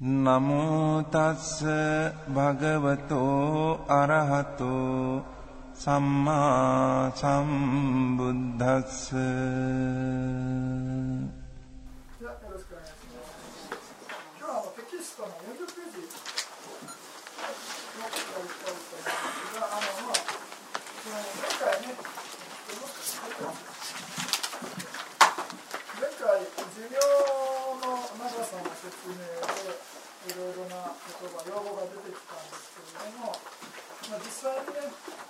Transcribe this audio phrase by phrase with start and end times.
[0.00, 1.62] නමෝ තස්ස
[2.28, 5.22] භගවතෝ අරහතෝ
[5.74, 8.98] සම්මා සම්බුද්දස්ස
[34.44, 35.24] 際に。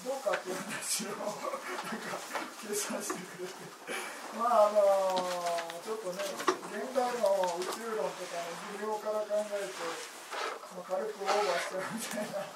[0.00, 2.16] どうかっていう話をなんか
[2.56, 3.52] 計算してくれて
[4.32, 4.80] まああの
[5.84, 6.24] ちょっとね
[6.72, 8.48] 現代の宇宙論とかの
[8.80, 9.76] 寿命から考えて、
[10.72, 12.48] まあ、軽くオーバーしちゃうみたいな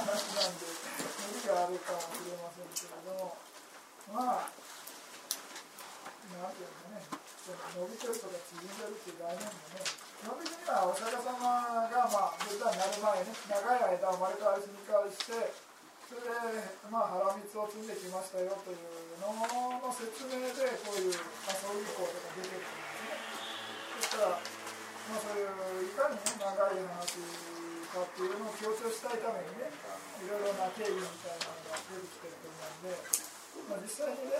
[0.00, 3.36] 話なんで無理があるかもしれませんけれども
[4.16, 4.48] まあ
[6.40, 7.04] なんていうかね
[7.52, 15.66] 伸びてるとか縮んでるっていう概念もね基本的にはお釈迦様がまあブッダになる前ね長い間生まれ変わり死に変わりして
[16.06, 23.26] それで、まあ、腹蜜を積んできましたよというのの説明でこういう、まあ、葬儀校とか出てるんですね。
[23.98, 29.72] ですから、まあ、そういういかに、ね、長い話かっていうのを強調したいためにね
[30.22, 32.94] いろいろな経緯みたいなのが出てきてると思うんで、
[33.66, 34.38] まあ、実際にね、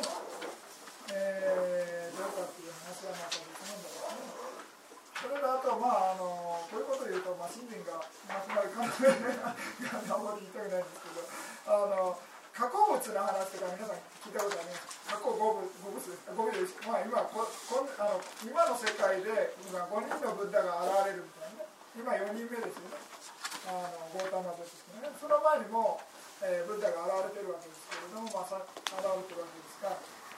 [1.12, 4.36] えー、どうかっていう話はまた別なんだろうね。
[5.16, 11.22] それとあと、まあ、あのこういうことを言うと、まあ、信心がなくなる可能性があんまり言いたくないんですけど
[11.66, 12.18] あの
[12.56, 16.24] 加工物の話とか皆さん聞いたことあります加工五物五物です。
[16.32, 21.68] 五物です、まあ、今ここんあの今の世界で今5人のブッダが現れるみたいなね。
[21.94, 22.98] 今4人目ですよね。
[23.68, 25.04] あのゴータマですね。
[25.20, 26.00] その前にも、
[26.42, 29.94] えー、ブッダが現れてるわけですけれども、まあ、さ現れてるわけですが、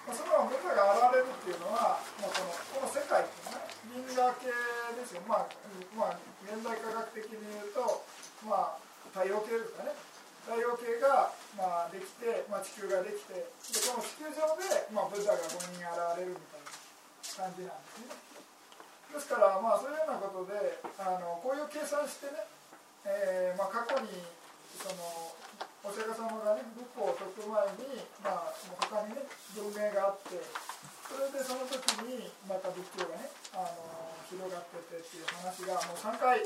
[0.09, 2.49] まあ、そのブッダが現れるっていうのは、まあ、この
[2.81, 4.49] この世界っていうのはね銀河系
[4.97, 5.53] ですよ、まあ
[5.93, 6.17] まあ、
[6.49, 8.09] 現代科学的に言うと、
[8.49, 8.81] まあ、
[9.13, 9.93] 太陽系ですかね。
[10.49, 13.45] 太陽系が、まあ、できて、まあ、地球ができてで
[13.85, 18.17] この地球上で、まあ、ブッダが5人現れるみたいな感じなんですね。
[19.13, 22.49] ですから、まあ、そういうようなことであのこういう計算してね、
[23.05, 24.25] えーまあ、過去に
[24.81, 25.37] その
[25.87, 29.23] お釈迦様がね仏法を説く前に、まあ、他にね
[29.55, 30.43] 文明があって
[31.09, 36.45] それでその時にまた仏教がねあの広がっててっていう話がもう3回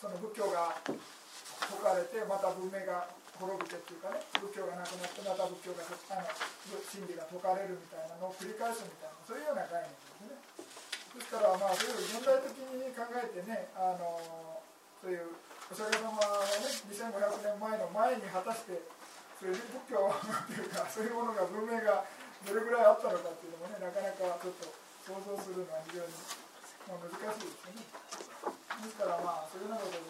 [0.00, 5.84] その仏教が説かれてまた文明が滅びてっていうかね仏教がなくなってまた仏教が
[6.14, 10.58] あの真理が説かれるみたいなのを繰り返すみたいなそういうような概念ですね
[11.18, 14.62] ですからまあそういう現代的に考えてねあの
[15.02, 15.36] そういう
[15.68, 18.80] お釈迦様がね2500年前の前に果たして
[19.36, 22.08] そういう仏教っていうかそういうものが文明が
[22.48, 24.64] どれぐらいあったのかっていうのもねなかなかちょっと
[25.04, 26.12] 想像するのは非常に、
[26.88, 27.84] まあ、難しいですよね。
[27.84, 30.08] ですからまあそういうようなことで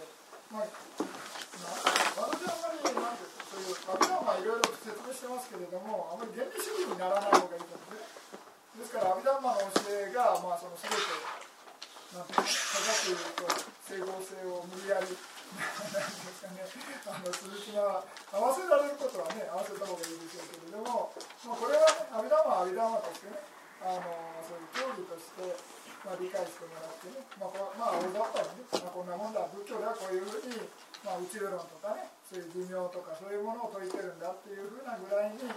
[0.49, 8.39] まあ、まあ、私はあんまりなんてそういうアブダンマいろいろ説明してますけれどもあまり原理主義にならない方がいいと思うんですね。
[8.79, 11.03] ですからアビダンマの教えがまあその全て
[12.15, 12.47] なんて科学
[13.37, 15.13] と整合性を無理やり
[15.49, 16.61] ですかね、
[17.09, 21.11] あの鈴木が合わせられることはね合わせた方がいいでしょうけれども、
[21.49, 23.41] まあ、これはね阿弥陀は阿弥陀としてね
[23.81, 24.05] あの
[24.45, 25.55] そういう教義として、
[26.05, 30.69] まあ、理解してもらってねまあこまあ大雑把にね、まあ、こんなもんだ仏教ではこういうふうに、
[31.01, 35.51] まあ、宇宙論とかねそういう寿命とかそういうものを説いてるんだっていうふうなぐらいに理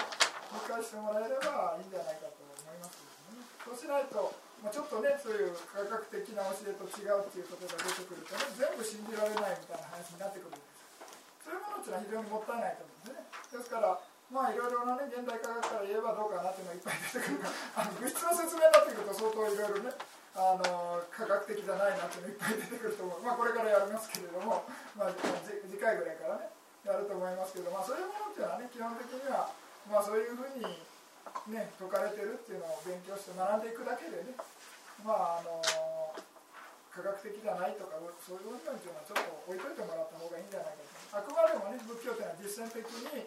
[0.64, 3.44] 解してもらえればいいんじゃないかと思いますけどね。
[3.68, 13.26] そうしないとまあ、ちょっとねそういう科学的な教えと違うっていうことが出てくるとね全部信じられないみたいな話になってくるんですそういうものっていうのは非常にもったいないと思うんですね
[13.58, 13.98] ですから
[14.30, 17.44] まあいろいろなね現代科学から言えばどうかなっていうのがいっぱい出てくる
[17.74, 19.98] あの物質の説明になってくると相当いろいろね
[20.32, 24.64] あの科学的じゃないなっていうのいっぱい出てくると思うまあこれからやりますけれども、
[24.96, 26.54] まあ、次回ぐらいからね
[26.86, 29.52] やると思いますけどまあそういうものっていうのはね基本的には
[29.90, 30.64] まあそういうふうに
[31.50, 34.38] ね、説かれてるっていうのを勉強して学んでいくだけでね。
[35.02, 35.62] まああの
[36.92, 41.24] 科学的じゃないとかそういう部分っていうのはちょっと置いといてもらった方がいいんじゃないかと。
[41.24, 43.26] あくまでもね仏教っていうのは実践的に、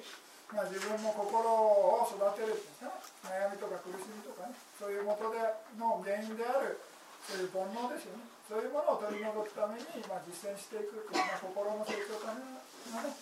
[0.52, 5.40] まあ、自分の心を育てるっていうか悩みとか苦しみとかねそういう元で
[5.80, 6.76] の原因である
[7.24, 8.28] そういう煩悩ですよね。
[8.44, 12.60] そういうものを取り除くために、まあ、実践していくっていう、まあ、心の成長ための
[13.00, 13.16] ね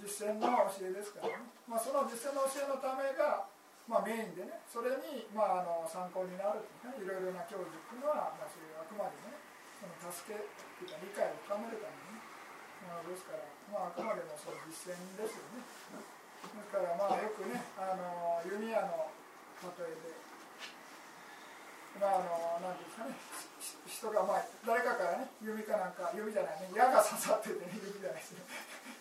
[0.00, 3.44] 実践の教えですからね、まあ、その実践の教えのためが、
[3.86, 9.38] まあ、メインでねそれに、まあ、あの参考になるいねいろいろな教義っていうのは、まあ、そういうあくまでね
[9.78, 12.26] その助けっていうか理解を深めるためにね、
[12.82, 15.62] まあ、ですから、まあ、あくまでもその実践ですよね。
[15.62, 19.10] ですからまあよくねあの弓矢の
[19.62, 20.14] 例えで
[21.98, 23.14] まああの何ていうんですかね
[23.86, 28.42] 人がまあ誰かからね弓かなんか弓じゃないね矢が刺さっててね弓じゃないですね。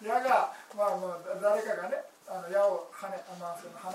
[0.06, 3.94] 矢がまあもう誰かがねあの矢を跳ね、まあ、その放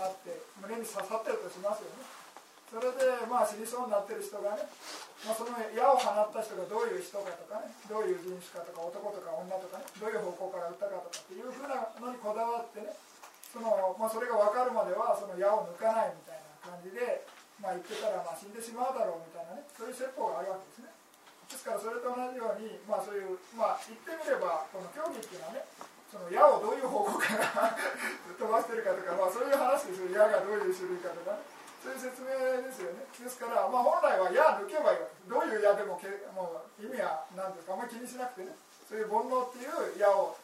[0.81, 2.03] に刺さってるとしますよね。
[2.73, 4.63] それでまあ死にそうになってる人がね、
[5.27, 12.95] まあ、その矢を放った人がどういう人かとかねどういう人種かとか男とか女とかねどういう方向から撃ったかとかっていうふうなのにこだわってね
[13.51, 17.27] その、まあ、それが分かるまではその矢を抜かないみたいな感じで
[17.61, 20.89] まあ、言ってたらまあ死んでしまうだろうみたいなねそういう説法があるわけですね。
[21.53, 25.67] ですからそれと同じように、まあ、そういうまあ言ってみればこの競技っていうのはね
[26.11, 27.79] その矢をどういう方向から
[28.35, 30.11] 飛ばしてるかとか、まあ、そういう話ですよ。
[30.11, 31.39] 矢がどういう種類かとか、ね、
[31.83, 32.35] そういう説明
[32.67, 33.07] ですよね。
[33.15, 35.31] ですから、まあ、本来は矢抜けばいいわけ。
[35.31, 37.75] どういう矢でもけもう意味は何ですか。
[37.75, 38.57] あんまり気にしなくてね。
[38.89, 40.37] そういう煩悩っていう矢を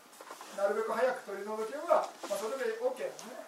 [0.56, 3.46] なるべく早く取り除けば、まあ、それで OK ですね。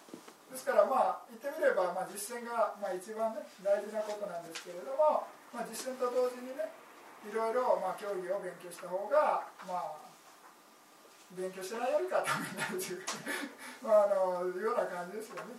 [0.51, 6.73] ですからまあ言ってみれば、まあ、実践がまあ一番ね大事なことなんですけれども、まあ、実践と同時にね
[7.29, 10.08] いろいろまあ教義を勉強した方がまあ
[11.37, 13.03] 勉強してないよりかためになるという
[13.85, 15.57] まああのような感じですよね。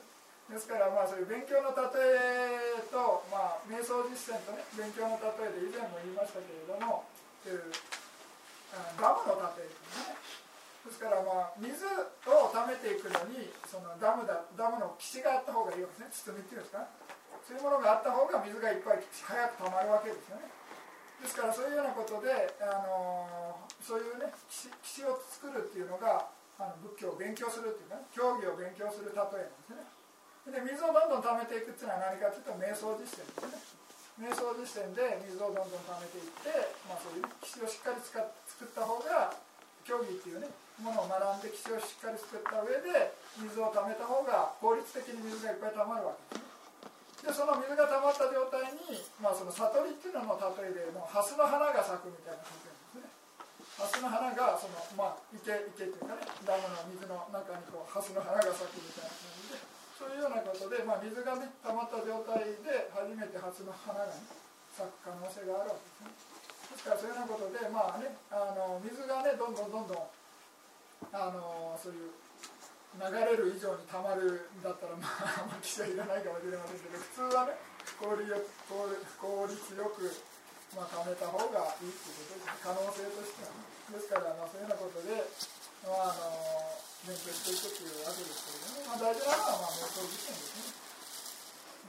[0.50, 7.06] ですからまあそういう勉強の例えと、まあ、瞑想実践とね勉強の例えで以前も言いましたけれども
[7.46, 7.72] いう
[8.98, 10.18] ガムの例えですね。
[10.86, 16.34] ですからまあ水を溜めていくのにそのダムだダムの岸があった方がいいわけですね。
[16.34, 16.88] 包みっていうんですか。
[17.46, 20.59] そういうものがあった方が水がいっぱい早く溜まるわけですよね。
[21.20, 22.32] ですからそういうようなことで、
[22.64, 30.00] あのそういうね岸を作るっていうのがあの仏教を勉強するっていうね教義を勉強する例えなんですね。
[30.50, 33.80] で水をどんどん溜めていくっていうのは何かというと瞑想実践ですね。
[34.20, 36.52] 瞑想実践で水をどんどん溜めていって、
[36.92, 39.32] まあ、そういう岸をしっかり使っ作った方が
[39.88, 40.52] 教義っていうね
[40.84, 46.59] ものを学んで基地をしっかり作った上で水をためた方が効率的に水がいっぱいたまるわけですね。
[47.20, 53.12] でその水がたまった状態に、まあ、その悟りっていうのの例えでもう蓮の花が咲くみたいな例えですね。
[53.76, 59.60] 蓮の花がその、まあ、池池っていうかねダムの水の中にこう蓮の花が咲くみたいな感じで
[60.00, 64.16] そういうようなことで、まあ、水がねたまった状態で初めて蓮の花が、ね、
[64.72, 66.40] 咲く可能性があるわけですね。
[66.72, 70.08] ですからそういうようなことで、まあね、あの水がねどんどんどんどん
[71.12, 72.16] あのそういう
[72.98, 77.54] 流れる以上にたまるんだったらまああまり記者いらないかもしれませんけど普通はね
[78.02, 80.10] 効率よ効率よく、
[80.74, 83.54] まあ、貯めた方がいいっていうことです可能性としては、
[83.90, 85.10] ですから、まあ、そういうようなことで、
[85.86, 90.74] まあ、あの勉強していくっていうわけですけれども、まあ、大事なのはまあ瞑想実践ですね、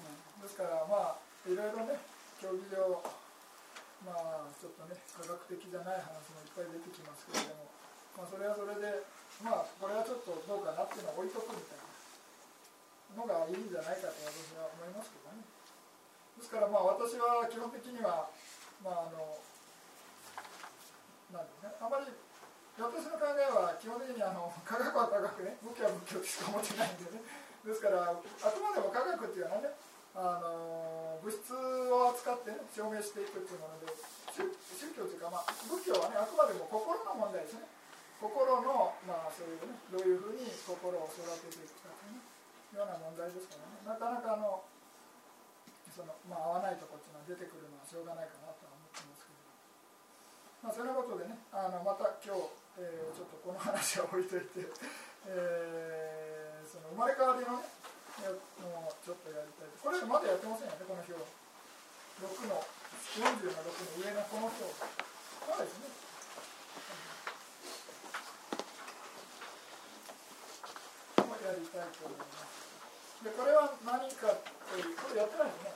[0.00, 1.97] うん、ですからまあいろいろね
[2.41, 3.00] 競技場
[4.05, 7.70] まあちょっとね科学的じゃない話もいっぱい出てきますけれども
[8.20, 9.00] まあ、それはそれで
[9.42, 11.90] まあこれはちょっとどうかなっていうのを置いとくみたいな。
[13.16, 15.42] のがいいんじゃないかと私は思いますけどね。
[16.38, 18.31] ですからまあ私は基本的には
[18.84, 19.38] まああの
[21.34, 21.75] なんですね。
[21.81, 22.06] あまり
[22.78, 25.58] 私の考えは基本的にあの 科学は科学ね。
[25.62, 27.22] 仏教は仏教しか思ってないんでね。
[27.64, 29.75] ですからあくまでも科学っていうのはね
[30.14, 33.92] あの物質を扱って、ね、証明していくっていうもので
[34.32, 37.68] 宗教というか、まあ、仏教はねあくまでも心の問題ですね。
[38.21, 38.29] 心
[38.61, 42.21] の、まあ、そういうねどういうふうに心を育てていくかという、ね、
[42.77, 43.81] ような問題ですからね。
[43.89, 44.61] なかなかあの
[45.89, 49.41] その、まあ、合わないとこっていうのは出てくるのはしょうがないかなとは思ってますけど、
[50.62, 54.69] まあ、そんなことでねあのまた今日、えー、ちょっとこの話は置いといて、
[55.27, 57.65] えー、その生まれ変わりのね
[58.61, 62.61] もうちょっとやりたいこれまだやってませんよねこの表6の
[63.17, 66.00] 40の6の上のこの表そうですね。
[71.50, 73.26] やりたいと思います。
[73.26, 74.38] で、これは何か
[74.71, 75.75] という、これやってないですね。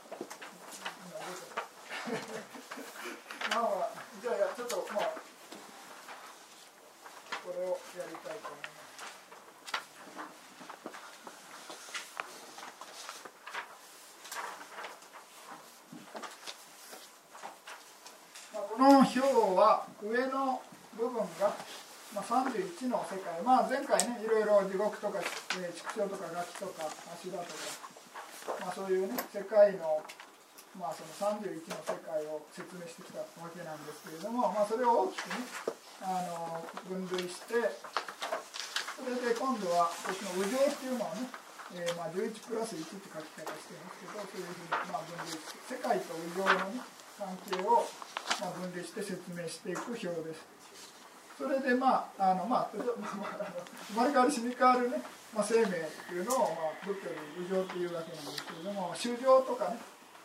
[3.51, 3.91] まあまあ、
[4.21, 5.11] じゃあ、ちょっと、まあ、
[7.43, 8.75] これをやりたいと思います。
[18.53, 19.19] まあ、この表
[19.59, 20.61] は上の
[20.95, 21.51] 部分が
[22.15, 25.19] まあ、31の世界、まあ、前回ねいろいろ地獄とか、
[25.59, 29.99] えー、畜生とかガキとか足場とか、まあ、そういうね世界の,、
[30.79, 35.75] まあその31の世界を説明してきたわけなんですけれども、まあ、それを大きくね
[36.07, 37.55] あの分類して、
[38.95, 41.27] それで今度はこっちの右上っていうのはね、
[41.75, 46.79] えー、まあ11プラス1って書き方してますけどそういうふうにまあ分類して世界と右上のね
[47.19, 47.83] 関係を
[48.39, 50.54] まあ分類して説明していく表です。
[51.37, 55.01] それでまああのまあ、 生まれ変わり死に変わるね、
[55.35, 55.67] まあ、生命っ
[56.07, 59.79] ていうのを、まあ、仏教で右上っていうわけなんですけれども衆生とかね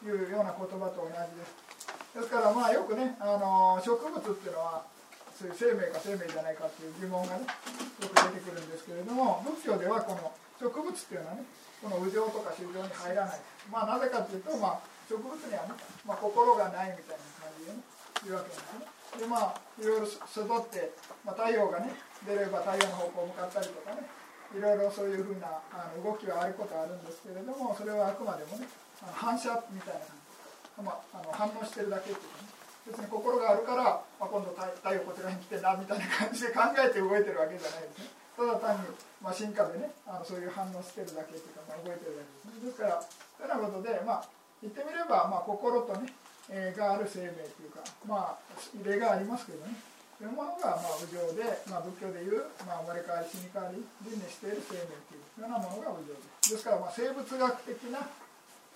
[0.05, 1.71] いうような言葉と同じです。
[2.15, 4.83] ですからまあよくねあの植物っていうのは
[5.37, 7.47] そういう生命か生命じゃないかっていう疑問がね
[8.01, 11.45] よく出てくるんですけれども仏教ではこの植物っていうのはね
[11.83, 13.41] この右上とか衆生に入らない。
[13.71, 15.75] まあなぜかというと、まあ、植物にはね、
[16.05, 17.81] まあ、心がないみたいな感じでね
[18.27, 19.00] いうわけなんですね。
[19.19, 20.93] でまあいろいろ育って、
[21.25, 21.91] まあ、太陽がね
[22.27, 24.07] 出れば太陽の方向向かったりとかね
[24.55, 28.67] いろいろそういうふうなあの動きはあることはあるんですけれどもそれはあくまでもね
[29.15, 32.61] 反射みたいな感じ、まあ、あの反応してるだけっていうかね。
[32.87, 38.21] 別に心があるから、まあ、今度太陽こちらに来てなみたいな感じで考えて動いてるわけじゃないですね。
[38.35, 38.89] ただ単に、
[39.21, 42.67] まあ、進化でねあのそういう反応してるだけっていうか、まあ、動いてるだけですね。
[42.67, 44.29] ですからというようなことで、まあ、
[44.65, 46.09] 言ってみれば、まあ、心とね、
[46.77, 48.39] がある生命というかまあ
[48.83, 49.75] 例がありますけどね。
[50.21, 56.21] そういうものが、まあ、無常で、まあ、仏教でいう、まあ、生まれ変わり死に変わり輪廻している生命というようなものが無常で。
[56.45, 58.05] すですから、まあ、生物学的な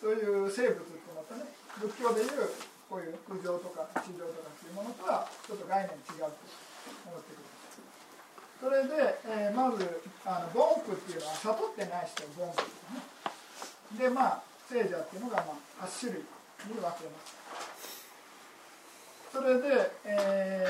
[0.01, 1.45] そういう生物っていうのとね
[1.85, 2.49] 仏教でいう
[2.89, 6.33] こういう苦情とか地上とかっていうものとはちょっと概念違うと
[7.09, 7.45] 思ってくる
[8.61, 14.09] それで、えー、まずあのボンクっていうのは悟ってない人ボンクですね。
[14.09, 16.25] でまあ聖者っていうのが、まあ、8種類
[16.69, 17.44] に分けます。
[19.35, 20.65] それで、え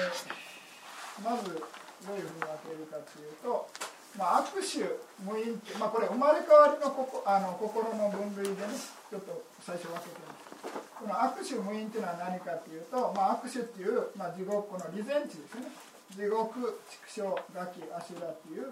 [1.20, 3.68] ー、まずどういうふうに分けるかというと
[4.14, 4.86] まあ、握手
[5.26, 8.70] 無因って、まあ、これ生まれ変わりのここあの心の分類でね
[9.10, 10.54] ちょっと最初分けてます
[10.94, 15.66] この握手無因っていうのは何かっていうと、まあ、握手っていう、まあ、地獄この利前地ですね。
[16.14, 16.78] 地獄
[17.10, 18.70] 畜生ガキアシュラっていう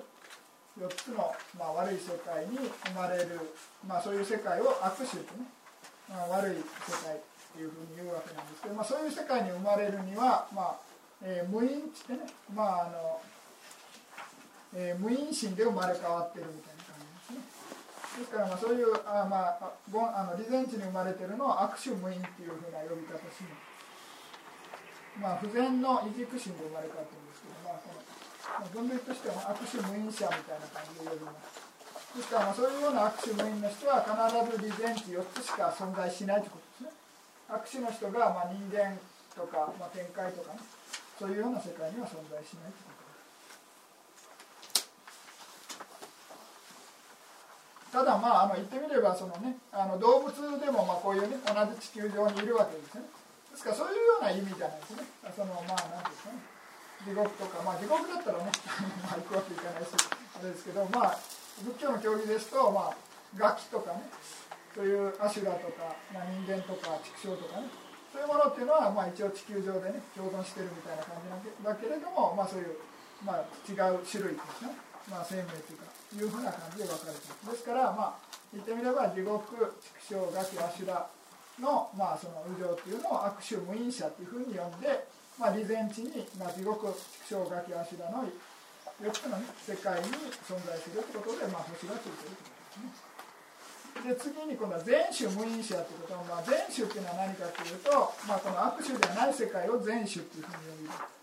[0.78, 3.40] 4つの、まあ、悪い世界に生まれる、
[3.86, 5.50] まあ、そういう世界を握手ってね、
[6.08, 7.18] まあ、悪い世界。
[7.60, 10.92] いうふうに言うわけなんですけど、まあ、そういう世界に生まれるには、まあ
[11.22, 13.20] えー、無因ってね、まああの
[14.74, 17.62] えー、無因心で生まれ変わってるみたいな感じですね。
[18.18, 23.72] ですからまあそういうあ、まあ、あの利前地に生まれてるのを悪種無因っていうふうな呼び方します
[25.20, 31.72] まあ不全の異軸心で生まれ変わってるんですけど、まあ、この分類としては悪種無因者みたいな感じで呼びます。
[32.16, 34.12] ですからまあそういうような悪種無因の人は必
[34.56, 36.61] ず利前地4つしか存在しないということ
[37.52, 38.96] 悪種の人がまあ人間
[39.36, 40.60] とか、まあ、展開とかね
[41.18, 43.04] そういうような世界には存在しないというこ
[47.92, 53.04] とただまああの言ってみればその、ね、あの動物でもまあこういう、ね、同じ地球上にいるわけですね。
[53.52, 55.04] ですからそういうような意味じゃないですね。
[55.36, 56.40] そのまあ何ですかね。
[57.04, 58.48] 地獄とかまあ地獄だったらね
[59.04, 61.18] まあ行くわけいかないしあれですけどまあ
[61.60, 62.96] 仏教の教義ですとまあ
[63.36, 64.08] ガキとかね
[64.74, 67.68] そういうアシュラとか、まあ、人間とか畜生とかね。
[68.12, 72.76] そういうものっていうのは、まあ、一応地球上でね共存してるみたいな感じなんだけれども、まあ、そういう、
[73.24, 74.76] まあ、違う種類ですね、
[75.08, 79.40] まあ、生命というかいうふうな感じで分かれていますですからまあ言ってみれば地獄
[80.04, 81.08] 畜生ガキアシュラ
[81.56, 85.08] の,、まあその右上っていうのを悪臭無因者っていうふうに呼んで、
[85.40, 86.84] まあ、利前地に、まあ、地獄
[87.24, 88.28] 畜生ガキアシュラの
[89.00, 90.08] 4つの、ね、世界に
[90.44, 93.11] 存在するということで、まあ、星がついてるということですね。
[94.02, 101.22] で次に今度は全種無因者ということは、まあ、全種っていうのは何かというと、まあ、この悪種ではない世界を全種っていうふうに呼びます。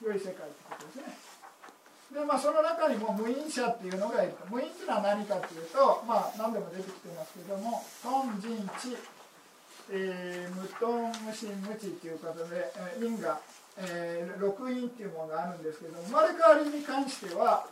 [0.00, 1.30] 良い世界ということですね。
[2.10, 4.32] でまあその中にも無因者っていうのがいる。
[4.32, 8.96] と無因っていうのは何かっていうとまあ何でも出てきてますけどもトンジンチ、
[9.92, 13.38] えー、無トン無心無知っていうことで、えー、因が、
[13.76, 17.66] えー、六因っていうものがあるんですけど生まれ変わりに関しては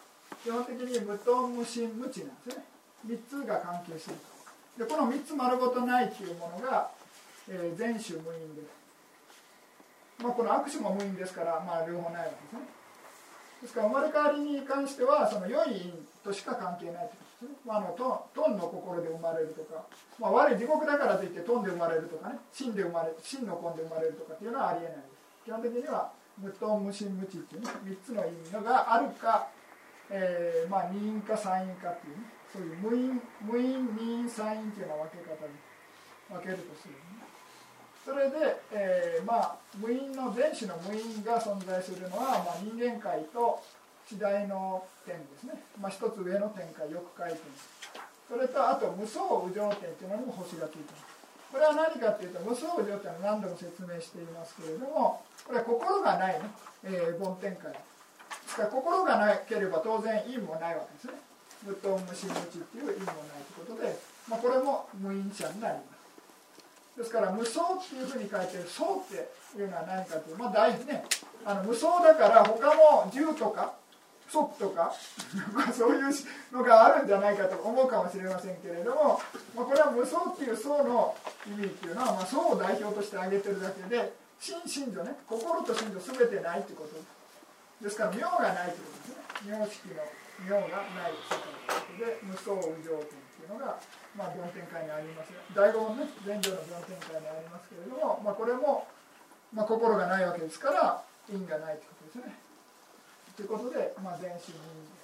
[0.44, 2.77] 基本的に無トン無心無知なんですね。
[3.06, 4.20] 3つが関係している
[4.78, 4.84] と。
[4.84, 6.90] でこの3つ丸ごとないっていうものが、
[7.48, 8.62] えー、全種無因で。
[10.22, 12.78] まあこの悪種も無因ですからまあ両方ないわけですね。
[13.62, 19.82] ですから生まれ変わりに関してはその良い因としか関係ないということですね、まあ、あのトンの心で生まれるとか、
[20.18, 22.38] まあ、悪い地獄だからといってトンで生まれるとかね。
[22.52, 25.44] 真で生まれ真の根で生まれるとかっていうのはありえないです。
[25.44, 29.48] 基本的には無トン無心無知っていうね3つの意味のがあるか、
[30.10, 32.37] えー、まあ二因か三因かっていうね。
[32.52, 35.50] そういう無因無因二因三因っていうような分け方で
[36.28, 37.00] 分けるとする、ね、
[38.04, 43.60] それで、えー、まあ無因の全種の無因が存在するのは、まあ、人間界と
[44.08, 47.40] 次第の点ですね、まあ、一つ上の点か欲界点
[48.28, 51.18] それとあと無双無常点というのにも星がついています。
[51.52, 56.44] これは何かっていうと無双無常点は何度も説明していますけれどもこれは心がないね、
[56.84, 57.78] えー、梵天界で
[58.46, 61.27] すかから心がなければ当然意味もないわけですね。
[61.64, 63.98] 無と無心無知っていう意味もないということで、
[64.28, 66.98] まあ、これも無因者になります。
[66.98, 71.04] ですから無相っていうふうに書いてる相っていうのは何かというまあ大事ね。
[71.44, 73.74] あの無相だから他も銃とか
[74.28, 74.92] ソとか
[75.72, 76.12] そういう
[76.52, 79.20] のがあるんじゃないかと思うかもしれませんけれども、
[79.54, 87.18] まあ、これは無双っていう層の意味っていうのは、まあ、層を代表として挙げてるだけで心心ね心と心情全てないってこと。
[87.82, 89.58] ですから妙がないってことですね。
[89.58, 90.02] 妙式の
[90.46, 93.78] 妙がない世界ということで無双無常点っていうのが、
[94.14, 98.86] まあ、梵天会にあります第五問ね前上の梵天会にありますけれども、まあ、これも、
[99.54, 101.02] まあ、心がないわけですから
[101.32, 102.34] 因がないってことですね。
[103.36, 104.98] ということで、まあ、全身任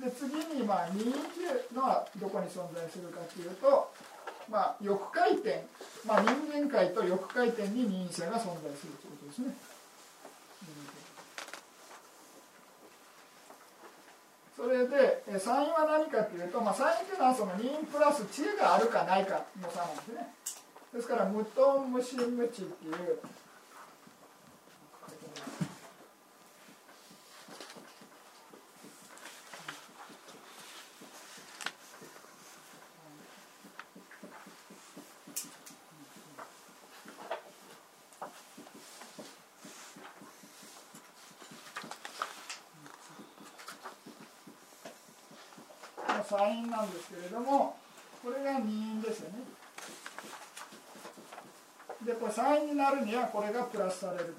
[0.00, 3.92] で次に、まあ、任意っていうのはどこに存在するかというと、
[4.50, 5.64] まあ、欲回転、
[6.06, 9.54] まあ、人間界と欲回転に任意者が存在するということですね。
[14.62, 20.30] それで参因は何かというと、まあ、参因というのはその任プラス知恵があるかないかの差なんですね。
[20.94, 23.18] ですから無頓無心無知っていう
[46.24, 47.76] サインなんですけれども
[48.22, 49.38] これが二因ですよね。
[52.04, 54.34] でこれサインになるにはこれがプラスされる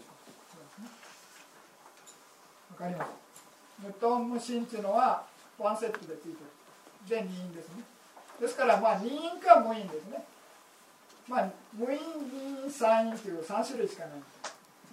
[2.71, 3.09] わかります？
[3.85, 5.23] 無トン無心っていうのは
[5.57, 6.37] ワンセットでついてる。
[7.07, 7.83] で二因ですね。
[8.41, 10.23] ですからまあ二因か無因ですね。
[11.27, 11.99] まあ無因
[12.31, 14.19] 二因三因っていう3種類しかない。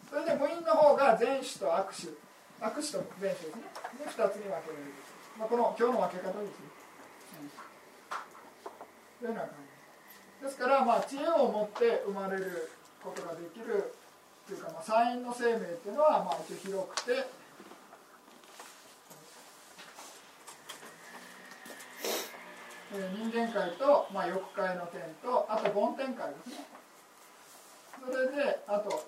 [0.08, 2.12] それで無因の方が前種と悪種。
[2.60, 3.62] 悪種と前種ですね。
[3.98, 4.92] で2つに分けられる、
[5.38, 6.79] まあ、この今日の分け方ですね。
[9.20, 9.50] というような感
[10.40, 12.70] じですからまあ知恵を持って生まれる
[13.04, 13.92] ことができる
[14.48, 17.28] というか、まあ、サインの生命っていうのはまあ一応広くて
[22.90, 26.66] 人間界と、まあ、欲界の点とあと梵天界ですね。
[28.02, 29.06] それであと、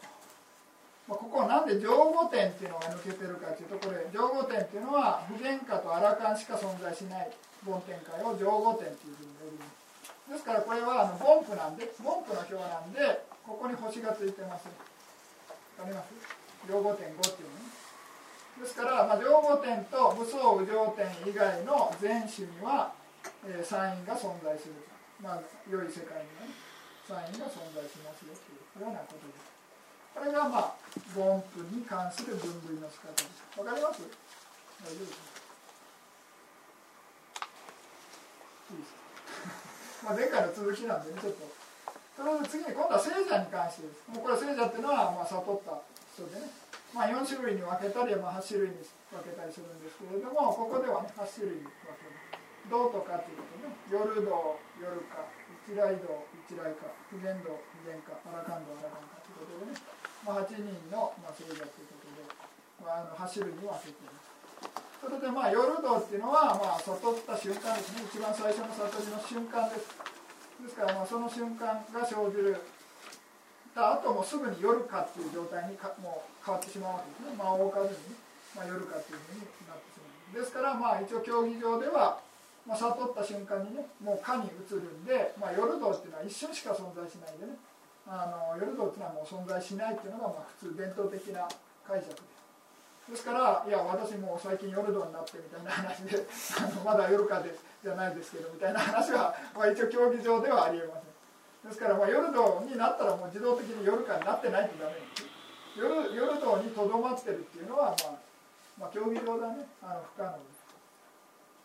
[1.09, 7.31] まあ、ここはなんで上五点っていうのが抜けてるかというとこれ上五点っていうのは不原価とアラカンしか存在しない
[7.65, 9.82] 梵天界を上五点っていうふうに呼びます。
[10.31, 14.67] ですからこれはあの凡夫なんで凡夫の表なんでここに星がついてます。
[14.69, 16.15] わかります？
[16.71, 17.67] 両五点5っていうのね。
[18.63, 22.93] ですから、まあ、両五点と無双右上点以外の全種には、
[23.45, 24.75] えー、サインが存在する
[25.21, 26.55] まあ良い世界にはね
[27.09, 29.51] サインが存在しますよというようなことです。
[30.15, 30.77] これがまあ
[31.19, 33.43] 凡夫に関する分類の仕方です。
[33.59, 34.01] わかります？
[34.87, 35.19] 大丈夫です
[38.71, 39.02] いいですか？
[40.03, 41.47] まあ、前回の続きなんでねちょっと。
[42.13, 44.05] それで次に今度は聖者に関してです。
[44.11, 45.81] もうこれ聖者っていうのはまあ悟った
[46.13, 46.51] 人でね、
[46.93, 52.13] まあ、4種類に分けたり、まあ、8種類に分けたりするんですけれどもここではね8種類に分ける。
[52.71, 53.75] 道とかっていうことね。
[53.91, 55.23] 夜道夜か
[55.67, 59.79] 一来道一来か普賢道普賢かアラカン道アラカンかということでね、
[60.27, 62.27] まあ、8人の、まあ、聖者ということで、
[62.83, 64.32] まあ、あの8種類に分けています
[65.03, 69.91] それでまあ夜道っていうのはまあ悟った瞬間ですね一番最初の悟りの瞬間です
[70.63, 72.63] ですからまあその瞬間が生じる
[73.75, 77.35] た後もすぐに夜かっていう状態にかもう変わってしまうわけですね。
[77.35, 78.15] 間を置かずに、
[78.55, 82.21] まあ、夜かっていうふうになってしまうですからまあ一応競技場では、
[82.63, 87.59] まあ、悟った瞬間にねもうかに移るんで、まあ、夜道っていうのは一瞬しか存在しないでね。
[88.07, 91.49] あの夜道っていうのはもう存在しないっていうのがまあ普通伝統的な
[91.87, 92.42] 解釈です
[93.11, 96.23] ですからいや私も最近夜道になってみたいな話で
[96.59, 101.71] あのまだ夜かでじゃないですけどみたいな話は、 まあ、一応競技場ではありえません。
[101.71, 105.25] ですからまあ夜道になったらもう自動的に夜かになってないとダメです。
[105.77, 108.13] 夜夜道にとどまってるっていうのは、まあ、
[108.79, 109.67] まあ競技場だね。
[109.83, 110.63] あの不可能です。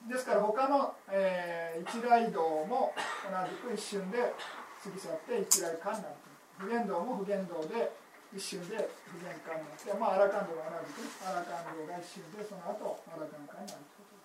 [0.09, 2.93] ですから他の、えー、一来道も
[3.29, 4.33] 同じく一瞬で
[4.83, 6.15] 過ぎ去って一来間になる
[6.57, 7.91] 不言道も不言道で
[8.35, 8.75] 一瞬で
[9.07, 14.07] 不全感になって、まあ、アラカンドが同じくアラカンドが一瞬でその後アラカン化になるという。
[14.07, 14.17] こと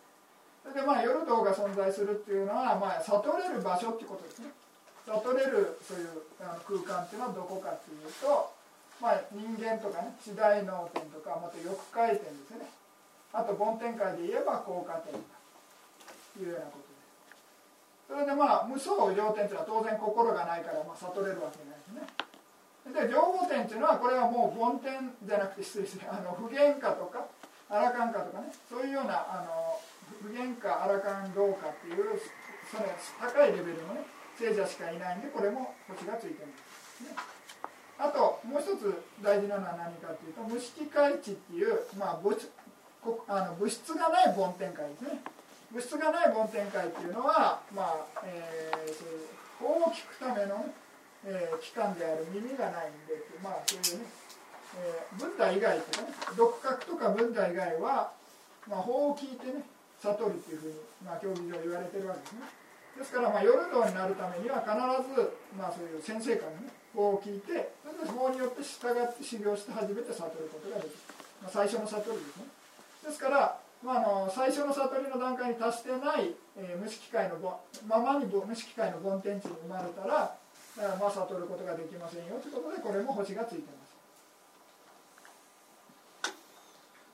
[0.63, 4.51] それでまあ夜道が存在するっていうのは、まあ、悟れる場所っていうことですね。
[5.07, 8.55] 悟れるそういうあ空間っていうのはどこかっていうと、
[9.03, 12.71] まあ、人間とかね地大脳天とかまた欲回転ですね。
[13.33, 15.19] あと梵天界で言えば効果点と
[16.39, 17.03] いうようなことです。
[18.09, 22.22] それでまあ無双上天っていうのは当然心がないから、まあ、悟れるわけないですね。
[22.91, 27.27] で情報点っていうのはこれはもう梵天じゃなくて失礼してあの不言化とか
[27.71, 29.79] アラカンカとかねそういうようなあの
[30.21, 32.21] 普賢かアラカン老かっていう
[32.71, 32.85] その
[33.19, 34.05] 高いレベルのね
[34.39, 36.57] 聖者しかいないんでこれも星がついてるんで
[36.99, 37.17] す、ね、
[37.99, 42.37] あともう一つ大事なのは何かっていうと無色界地っていう、まあ、物
[43.29, 45.19] あの物質がない梵天界ですね。
[45.73, 50.82] 物質がない梵天界っていうのは、まあえー、そういう法を聞くための、ね
[51.25, 54.11] えー、機関である耳がないんでまあそういうね、
[54.79, 58.13] えー、ブッダ以外とかね独学とかブッダ以外は、
[58.69, 59.63] まあ、法を聞いてね
[60.03, 60.75] 悟るっていうふうに、
[61.07, 62.41] まあ、教義上言われてるわけですね。
[62.99, 64.75] ですから、まあ、夜道になるためには必
[65.17, 70.99] ず、まあ、そういう先生からね法を聞いてそれで法によって従って修行して初めて悟ることができる、
[71.41, 72.45] まあ、最初の悟りですね。
[73.07, 77.39] ですから、まあ、あの最初の悟りの段階に達してない、えー、無色界の
[77.87, 80.37] ままに無色界の梵天地に生まれたら、
[80.77, 82.41] まあ、悟ることができませんよ。
[82.41, 83.93] ということでこれも星がついてます。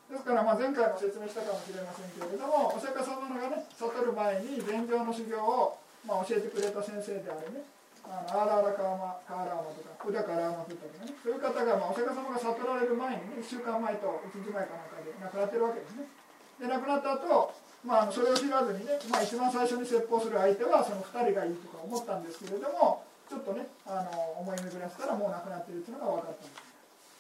[0.09, 5.77] ですから、まあ、前回も説明したかもしれませんけれどもお釈迦様がね悟る前に禅定の修行を、
[6.09, 7.61] まあ、教えてくれた先生であるね
[8.09, 16.09] あのアーラーラカーマカーラーマとかウダカラーマフとかねそういう方が、まあ、お釈迦様が悟られる前にね1週間前と1日前かなんかで亡くなってるわけですね。
[16.57, 17.53] で亡くなった後、
[17.85, 26.37] まあそれを知らずにね、まあ、一番最初に説法する相手はその2人がいいとか思ったんですけれどもちょっとねあの思い巡らせたらもう亡くなってるっていうのが分かっ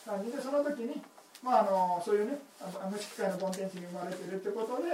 [0.05, 1.03] た感じでその時に
[1.43, 2.39] まあ、あのそういうね
[2.91, 4.91] 無色界のコンテンツに生まれているということで、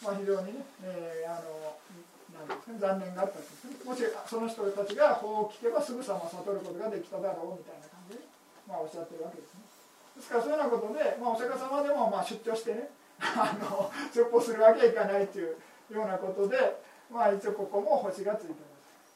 [0.00, 1.76] まあ、非常にね、えー、あの
[2.34, 3.78] なんですね、残念があったんですね。
[3.84, 8.24] もしその人たちが法を聞けばすぐさま悟ることができただろうみたいな感じで、
[8.66, 9.62] まあ、おっしゃってるわけですね。
[10.16, 12.90] ですからそういうようなことで、まあ、お釈迦様でもまあ出張してね
[13.20, 15.54] あの説法するわけにいかないという
[15.92, 16.80] ようなことで、
[17.12, 18.73] まあ、一応ここも星がついてます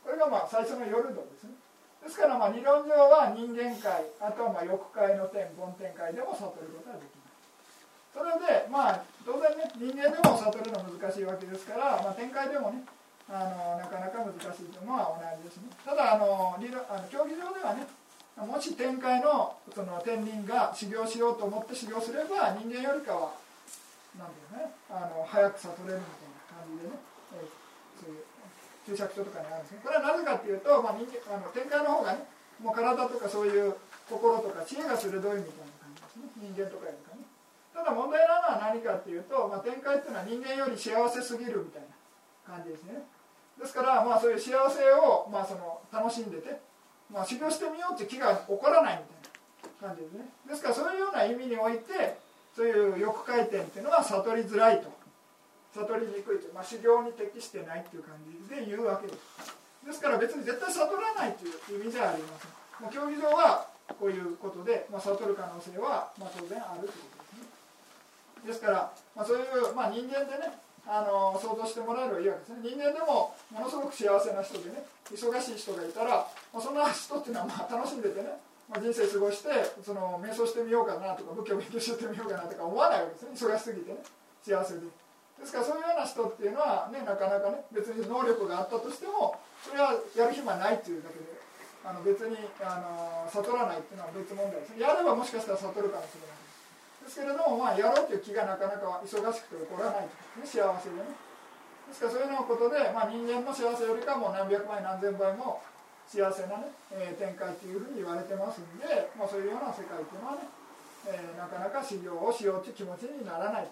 [0.09, 1.53] これがまあ最初の夜度ですね。
[2.01, 7.45] ですからまあ理論上は人間界あとはまあ欲界の天梵天界でも悟ることができます
[8.17, 12.89] それでまあ当然ね人間でも悟るの難しいわけですから、まあ、天界でもね
[13.29, 15.69] あのなかなか難しいというのは同じですね。
[15.85, 17.85] ただあの理論あの競技場ではね
[18.41, 23.37] もし天界のその天人が修行しようと思って修行すれば人間よりかは
[24.17, 26.97] 何ていうねあの早く悟れるみたいな感じでね、
[28.01, 28.28] そういう
[28.89, 29.85] 注釈書とかにあるんですね。
[29.85, 32.25] これはなぜかっていうと、まあ、人間あの天界の方がね
[32.57, 33.77] もう体とかそういう
[34.09, 35.45] 心とか知恵が鋭いみたいな
[35.77, 36.33] 感じですね。
[36.41, 37.29] 人間とかよりかね。
[37.77, 43.05] ただ問題なのは何かっていうと、まあ、天界っていうのは人間より幸せすぎるみたいな感じですね。
[43.61, 46.57] ですからまあそういう幸せを、まあ、その楽しんでて、
[47.13, 50.25] まあ、修行してみようって気が起こらないみたいな感じですね。
[50.49, 52.17] ですからそういうような意味において
[52.57, 54.98] そういう欲回転っていうのは悟りづらいと。
[55.75, 59.19] 悟りにくいと、まあ、修行に適してないっていう感じで言うわけです。
[59.87, 62.51] ですから別に絶対悟らないという意味ではありません。
[62.83, 67.25] もう競技上はこういうことで、まあ、悟る可能性は、まあ、当然あるというこ
[68.45, 68.53] とですね。
[68.53, 72.59] ですから、まあ、そういう、まあ、人間でねあの想像してもらえればいいわけですね。
[72.65, 79.49] 人間でもものすごく幸せな人でね忙しい人がいたら、まあ、そんな人っていうのはまあ楽しんでてね、まあ、人生過ごして
[79.85, 83.49] その瞑想してみようかなとか仏教勉強してみようかなとか思わないわけですね。
[83.49, 83.99] 忙しすぎてね。
[84.43, 84.81] 幸せで。
[85.39, 91.39] ですからそういうような人っていうのは、ね、なかなかね別に能力があったとしてもそれはやる暇ないっていうだけで
[91.87, 94.75] あの別にあの悟らないっていうのは別問題です。
[94.77, 96.39] やればもしかしたら悟るかもしれない
[97.07, 97.17] です。
[97.17, 101.29] けれども、まあ、やろうという気がなかなか忙しくて起こらないと、ね、幸せでね。
[101.89, 105.65] ですからそういうようなことで、まあ、人間の幸せよりかも何百倍何千倍も
[106.05, 110.45] 幸せなね、えー、展開っていうふうに言われてますんで、まあ、そういうような世界っていうのはね、
[111.09, 113.69] えー、なかなか修行をしようという気持ちにならない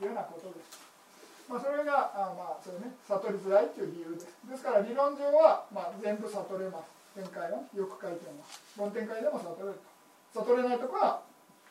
[0.00, 0.83] というようなことです。
[1.48, 4.32] まあ、それがあまあそれね悟りづらいという理由です。
[4.48, 6.94] ですから理論上は、まあ、全部悟れます。
[7.14, 8.60] 展開はよく書いてます。
[8.76, 9.78] 梵天界でも悟れる
[10.32, 10.40] と。
[10.40, 11.22] 悟れないとこは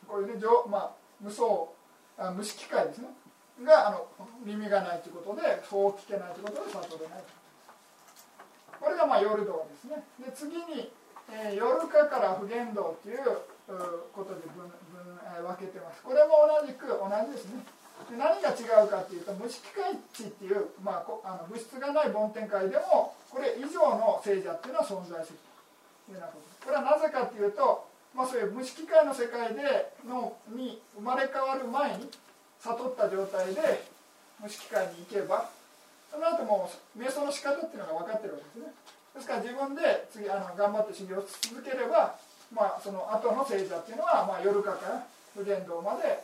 [0.08, 1.68] こういうね、まあ、無双
[2.16, 3.08] あ無色界ですね。
[3.62, 4.06] があの
[4.44, 7.24] 耳がないということでそう聞けないということで悟れない
[8.80, 10.02] これがまあ夜道ですね。
[10.18, 10.90] で次に、
[11.30, 13.18] えー、夜化から普賢道という
[14.12, 14.72] ことで分分、
[15.38, 16.02] え、分けてます。
[16.02, 17.64] これも同じく同じですね。
[18.18, 25.38] 何が違うかっていうと無色界地っていう、まあ、あの物質がない梵天界でもこれ以上の聖者っていうのは存在する。
[26.06, 32.08] というようなことこれはなぜかっていうと、まあ、そういう無色界の世界でのに生まれ変わる前に
[32.60, 33.84] 悟った状態で
[34.40, 35.48] 無色界に行けば
[36.10, 38.74] その後もう瞑想の仕方っていうのが分かってるわけですね。
[39.14, 42.14] ですから自分で次あの頑張って修行を続ければ、
[42.52, 46.22] まあ、その後の聖者っていうのは、まあ、夜かから無限道まで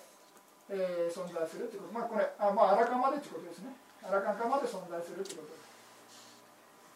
[0.71, 1.95] えー、存在するということ。
[1.99, 3.75] まあこれあまあアラカンまでということですね。
[4.07, 5.51] アラカンカまで存在するということ。
[5.51, 5.61] です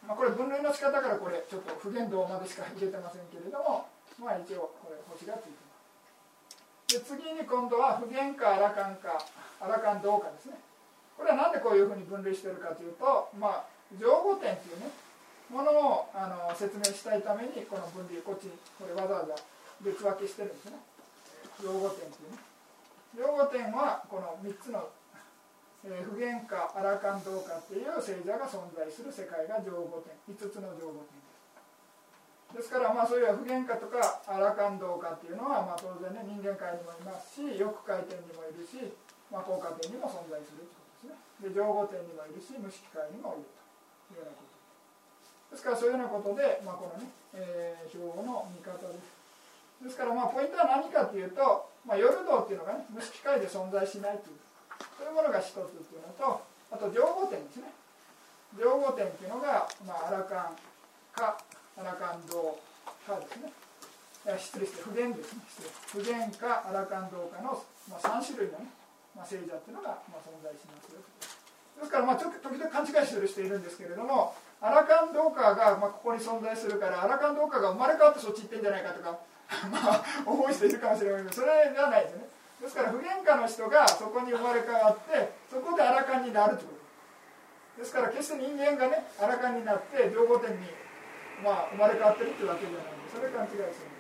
[0.07, 3.91] まあこれ分類の仕方からこれちょっと不言動までしか入れてませんけれども
[4.23, 5.75] まあ一応これ星がついてま
[6.87, 6.95] す。
[6.95, 9.19] で次に今度は不言かアラカンか
[9.59, 10.55] アラカンどうかですね。
[11.19, 13.67] これは何でこういうふうに分類してるかというとまあ
[13.99, 14.91] 情報点っていうね
[15.51, 19.35] ものをあの説明したいためにこの分類こっちにこれわざわざ
[19.83, 20.79] 別分けしてるんですね。
[21.63, 22.54] 用語点っていうね。
[23.15, 24.91] 用語点はこの3つの、
[25.87, 30.15] えー、不言かアラカンどうかっていう聖者が存在する世界が情語点。
[30.35, 31.15] 5つの情語点
[32.59, 38.95] ですですからまあそういう不言かとかアラカンどうかっていうのはまあ当然ね人間界にもいますし欲界点にもいるし、
[39.31, 41.51] まあ、効果点にも存在するということですね。
[41.51, 43.51] で情語点にもいるし無色界にもいる
[44.11, 44.55] というようなこと
[45.55, 49.15] ですからそういうようなことで、まあ、このね、えー、標語の見方です。
[49.83, 54.41] ですからまあポイントは何かというと、まあ、夜道っていうのがね無機械で存在しないという
[54.99, 56.43] そういうものが一つっていうのと
[56.73, 57.71] あと情報点ですね。
[58.59, 60.57] 情報点っていうのが、まあ、アラカン
[61.13, 61.39] か
[61.77, 62.59] アラカン道
[63.07, 63.53] かですね。
[64.39, 65.43] 失礼して不言ですね。
[65.93, 68.71] 不言かアラカン道かの、まあ、3種類のね、
[69.15, 71.91] まあ、聖者っていうのが、まあ、存在しますよです。
[71.95, 79.19] からまあちょっと時々勘違いしてる人いるんですけれどもアラカンドーカーがまあここに存在するからアラカンドーカーが生まれ変わってそっち行ってんじゃないかとか
[79.71, 82.29] まあ思う人いるかもしれないけどそれじゃないですね。
[82.61, 86.75] ですから不言家の人がそこに生まれ変わってそこでアラカンになるというこ
[87.77, 87.81] と。
[87.83, 90.69] ですから決して人間がねアラカンになって両御殿に、
[91.43, 92.93] まあ、生まれ変わってるっていうわけじゃない。
[92.95, 93.91] んでそれ勘違いする。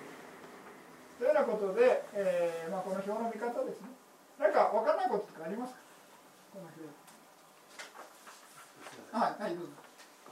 [1.19, 3.89] というようなことで、えーまあ、この表の見方ですね。
[4.39, 5.79] 何か分かんないこととかありますか？
[6.55, 6.83] この表。
[9.15, 9.73] はいはいどうぞ。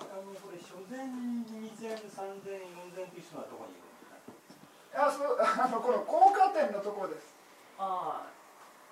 [0.01, 3.82] あのこれ初前二前三前四前という人はどこにいる？
[4.95, 7.33] あそうあのこの効果点のところです。
[7.79, 8.29] あ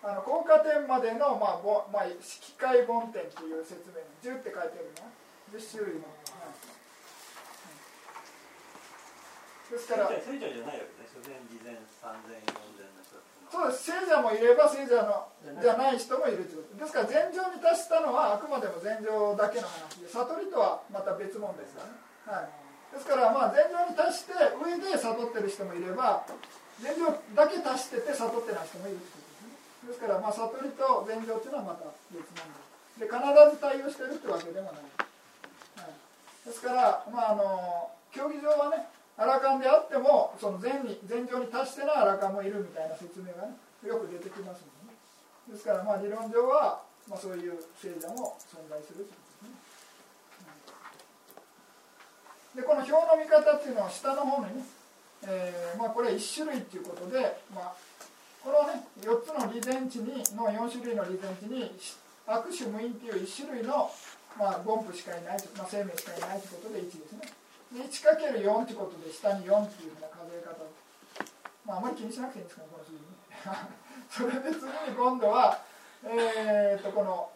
[0.03, 5.13] あの効果点までの、まあぼまあ、色界梵点という説明10って書いてあるの。
[5.53, 6.17] 10種類の、は
[9.69, 10.09] い、ですから。
[10.09, 11.05] 聖者じゃないわけね。
[11.05, 13.21] 初前二前三前四前の人
[13.53, 13.93] そうです。
[13.93, 15.29] 聖者もいれば聖者の
[15.61, 16.57] じゃない人もいると。
[16.57, 26.27] いうことですから禅情に達したのはあくまでも禅情だけの話で悟りとはまた別物ですからね、はいですからまあ禅情に達して上で悟ってる人もいれば
[26.83, 29.95] 禅情だけ達してて悟ってない人もいるってことですね。
[29.95, 34.85] ですからまあ悟りと禅情っていうのはまた別なんでで必ず対応してるってわけでもない、
[35.81, 38.85] はい、ですからまああの競技場はね
[39.17, 44.97] アラカンであってもその禅に禅情に達してないアラカンもいるみたいな説明がねよく出てきますので、ね、
[45.49, 49.30] ですからまあ理論上は、まあ、そういう聖者も存在するという
[52.55, 54.65] でこの表の見方っていうのは下の方にね、
[55.27, 57.75] えー、まあ、これ1種類っていうことで、まあ、
[58.43, 61.71] このね4つの利前地にの4種類の利前地に
[62.27, 63.91] 悪種無因っていう1種類の、
[64.39, 67.27] まあ、凡夫しかいない、まあ、生命しかいないということで1ですね。
[67.71, 70.67] で 1×4 ってことで下に4っていうふうな数え方
[71.67, 73.31] まあ、あまり気にしなくていいんですかねこの数字ね。
[74.11, 75.61] それで次に今度は
[76.03, 77.29] えー、とこの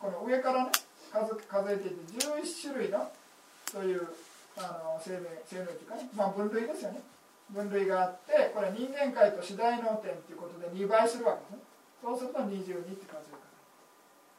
[0.00, 0.70] この上からね
[1.12, 3.10] 数数えていって11種類の
[3.70, 4.08] そういう
[4.58, 7.00] あの生命生命というかね、まあ、分類ですよね。
[7.50, 11.68] 分類があってこれ人間界と次第能点ということで2倍するわけですね。
[12.02, 13.48] そうすると22って数え方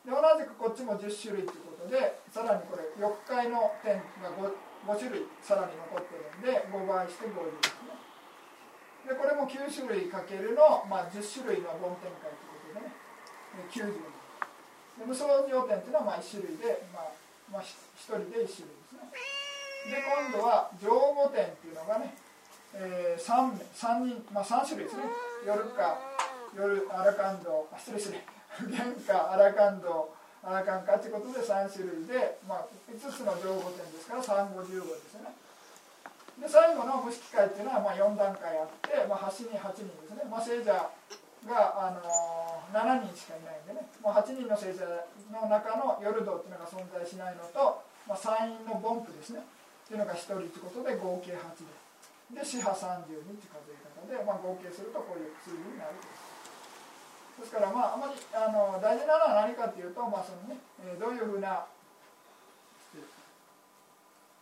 [0.06, 4.48] で同じくこっちも10種類ということでさらにこれ欲界の点が 5,
[4.88, 7.98] 5種類さらに残ってるんで5倍して50ですね。
[9.10, 12.94] でこれも9種類かけるの、まあ、10種類の梵天界ということでね。
[13.74, 13.90] 90
[15.00, 17.12] で無双条点っていうのはまあ1種類で、まあ
[17.52, 18.79] まあ、1人で1種類。
[19.88, 22.14] で今度は上五点っていうのがね、
[22.74, 25.04] えー、3, 3人、まあ、3種類ですね。
[25.46, 25.98] 夜か
[26.56, 28.20] 夜アラカンド失礼失礼。
[28.50, 30.12] 不言かアラカンド
[30.44, 35.32] アラカンかってことで3種類で、まあ、5つの上五点ですから3515ですね。
[36.40, 44.88] で最後の無色界っていうのはまあ4段階あって、まあ、8人8人ですね、まあ、聖者が、あのー、7人しかいないんでね、まあ、8人の聖者
[45.36, 49.44] の中の夜道っていうのが存在しないのと、まあ、山陰の凡夫ですね。
[49.90, 52.38] っていうのが1人ってことで合計8で。
[52.38, 61.66] で四波32って数え方で、まあ、合計するとこういう数字になるですからまああまりあの大事なのは何かっていうと、まあそのねえー、どういうふうな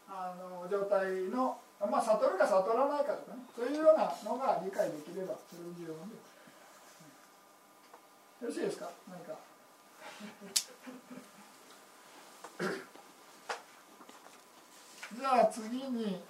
[0.09, 6.35] あの状態の、まあ、悟るか悟らないかとかねそういうようなのが理解できればそれ十分です。
[8.43, 8.89] よろしいですか？
[9.07, 9.31] 何か。
[15.17, 16.21] じゃあ次に、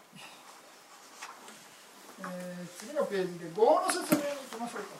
[2.19, 4.95] えー、次のページで業の説明に行きましょうか、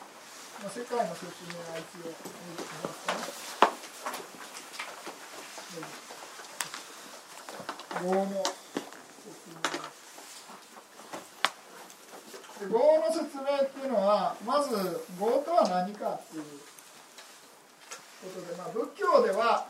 [0.62, 2.67] まあ、世界の説明は一応見ます
[3.08, 3.88] かね
[8.04, 8.28] 業の
[9.23, 9.63] 説明
[12.60, 14.76] で業の説明っていうのはまず
[15.17, 19.66] 業とは何かっていうことで、まあ、仏教では、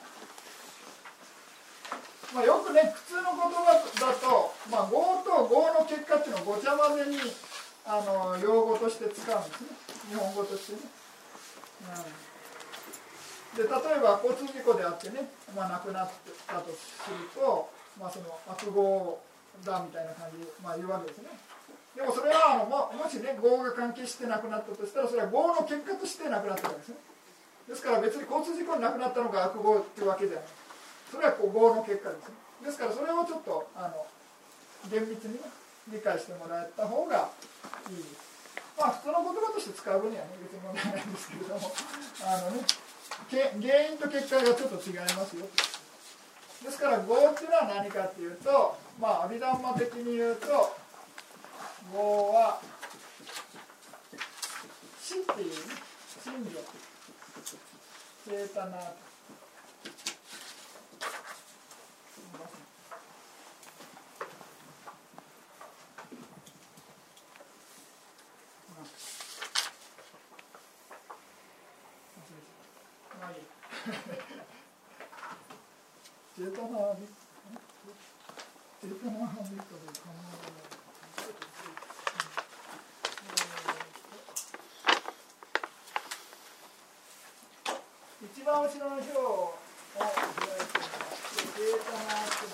[2.34, 7.18] まあ、よくね普通の言葉だと、まあ、業と業の結果っていうのをごちゃ混ぜに
[7.88, 9.68] あの用語として使うんですね
[10.12, 10.80] 日本語としてね。
[13.56, 16.12] うん、で例えば交通事故であってね、まあ、亡くなっ
[16.48, 19.20] たとすると、まあ、その悪業
[19.64, 21.32] だみたいな感じで、まあ、言うわけですね。
[21.96, 26.96] でもそれはあのももしね業が関係して亡くなったとしたらそれは業の結果として亡くなったわけですね。
[27.70, 30.67] ですから別に交通事故に亡くなったのが悪業っていうわけではない。
[31.12, 32.36] それはこう業の結果ですね。
[32.66, 34.08] ですからそれをちょっとあの
[34.90, 35.42] 厳密にね
[35.92, 37.30] 理解してもらえた方が
[37.90, 38.04] いい。
[38.78, 41.74] まあ普通の言葉として使う分にはね別に問題ないんですけれども
[42.22, 42.66] あのね
[43.32, 43.44] 原
[43.90, 45.48] 因と結果がちょっと違いますよ。
[46.64, 50.78] ですから業っていうのは何かっていうとまあ阿弥陀マ的に言うと
[51.94, 52.62] 業は
[55.02, 55.56] 死っていうね
[56.24, 56.52] 信条
[58.30, 59.08] セータナー
[88.48, 89.60] 番後ろの表を
[90.00, 90.38] 開いてみます
[91.58, 92.48] データがあって一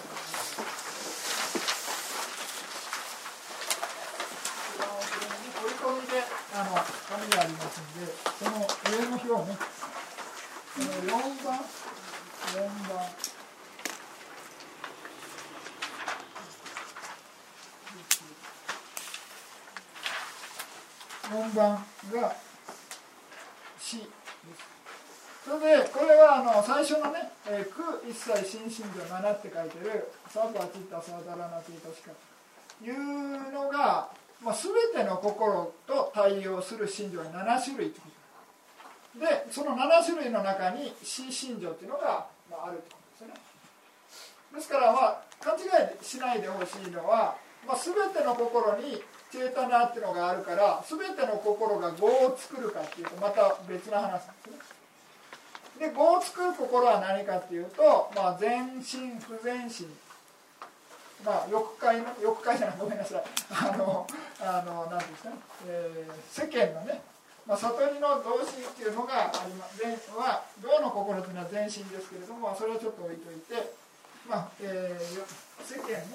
[4.82, 6.18] 番後ろに折り込みで
[6.56, 9.58] あの紙がありますんでその上の表ね
[10.74, 11.62] この4番
[12.50, 12.58] 4
[12.90, 12.98] 番
[21.56, 22.36] 番が
[23.80, 24.74] 死です。
[25.44, 32.12] それでこれはあの最初のね「えー、苦一切心身上7」って書いてる「サブアチッタサーダラナティトシカ」
[32.80, 34.10] というのが、
[34.42, 38.08] まあ、全ての心と対応する心情に7種類ってこ
[39.20, 43.42] とでその7種類の中に死心情っていうのが、まあ、あるってことですよね。
[44.56, 47.36] ですからまあ勘違いしないでほしいのは、
[47.68, 54.78] まあ、全ての心にチェータナっていうのがあるから全ての心が業を作るかっていうとまた別な話なんです
[55.82, 55.90] ね。
[55.90, 59.90] で業を作る心は何かっていうと、まあ、全身不全身
[61.26, 63.24] まあ欲界の欲界じゃないごめんなさい。
[63.50, 64.06] あの
[64.38, 67.02] あの何ですかね、えー、世間のね、
[67.48, 69.82] まあ、悟りの同心っていうのがあります。
[69.82, 73.74] 全は道の心というのは全身ですけれどもそれをちょっと置いといて、
[74.30, 75.04] まあえー、
[75.64, 76.06] 世間、ね、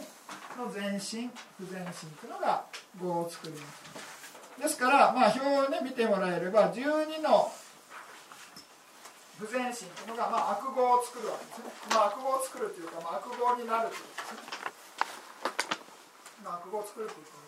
[0.56, 2.64] の全身不全身というのが
[3.00, 3.62] 業を作ります。
[4.60, 7.52] ですから、まあ、表をね見てもらえれば12の
[9.38, 14.42] 不全心というのが、まあ、悪語を作るわけですね、まあ、悪語を作るというか、まあ、悪語になるということですね、
[16.42, 17.46] まあ、悪語を作るということで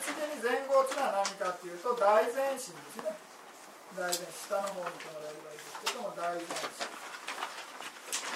[0.00, 3.10] 次に前後というのは何かというと大前心ですね。
[3.98, 6.54] 大前下の方にとられればいいですけども大前心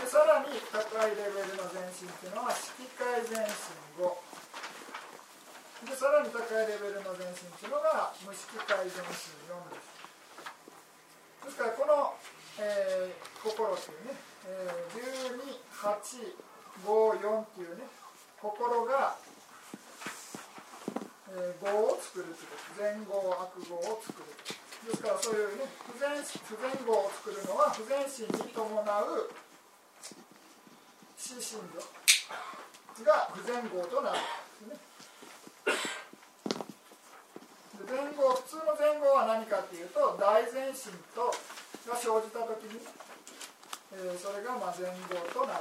[0.00, 4.34] でさらに高いレベルの前進というのは色界前進5
[5.84, 9.94] でさらに高いレベルの前進というのが無色界前進4です。
[11.44, 12.16] ですからこの、
[12.56, 14.16] えー、心というね、
[14.48, 15.04] えー、
[16.80, 17.84] 12,8,5,4っていうね
[18.40, 19.16] 心が、
[21.36, 22.80] えー、語を作るということ。
[22.80, 24.24] 善語悪語を作る。
[24.88, 26.12] ですからそういうね不全
[26.44, 29.30] 不全語を作るのは不全心に伴う
[31.24, 34.28] 中心部が不全語となるんで
[34.60, 34.76] すね。
[37.88, 41.32] 前後普通の前後は何かっていうと大前進と
[41.88, 42.78] が生じた時に、
[43.94, 45.60] えー、それがまあ前後となる。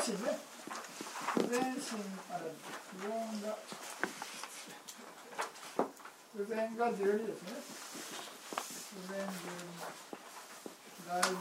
[0.00, 0.38] 心ね
[1.34, 1.98] 不全心心
[2.30, 2.50] あれ
[2.98, 3.56] 不安が
[6.60, 7.48] 不全が12ですね
[8.90, 9.30] 不全12
[11.08, 11.40] 大善8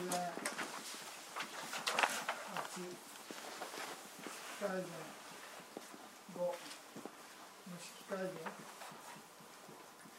[4.59, 4.79] 改善
[6.35, 8.27] 5無式改善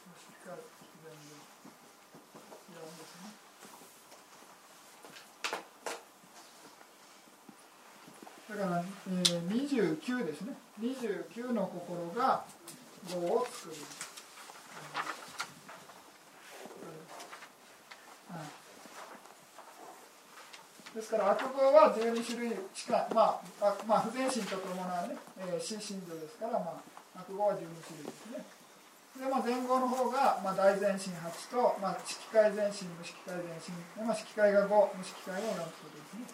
[0.05, 0.53] 無式改
[1.01, 1.09] 善
[2.69, 3.33] 4ですね
[8.49, 10.53] だから、えー、29ですね。
[10.81, 12.43] 29の心が
[13.07, 13.75] 5を作る、
[20.90, 28.45] うん、ですから悪語は12種類しかまあまあ不全心と伴うね、えー、心心情ですからまあ悪語は12種類ですね。
[29.17, 36.29] で、まあ、前後の方が、まあ、大前進8と、まあ、色界前進無色界前進、まあ、色界が5無色界が4ということですね。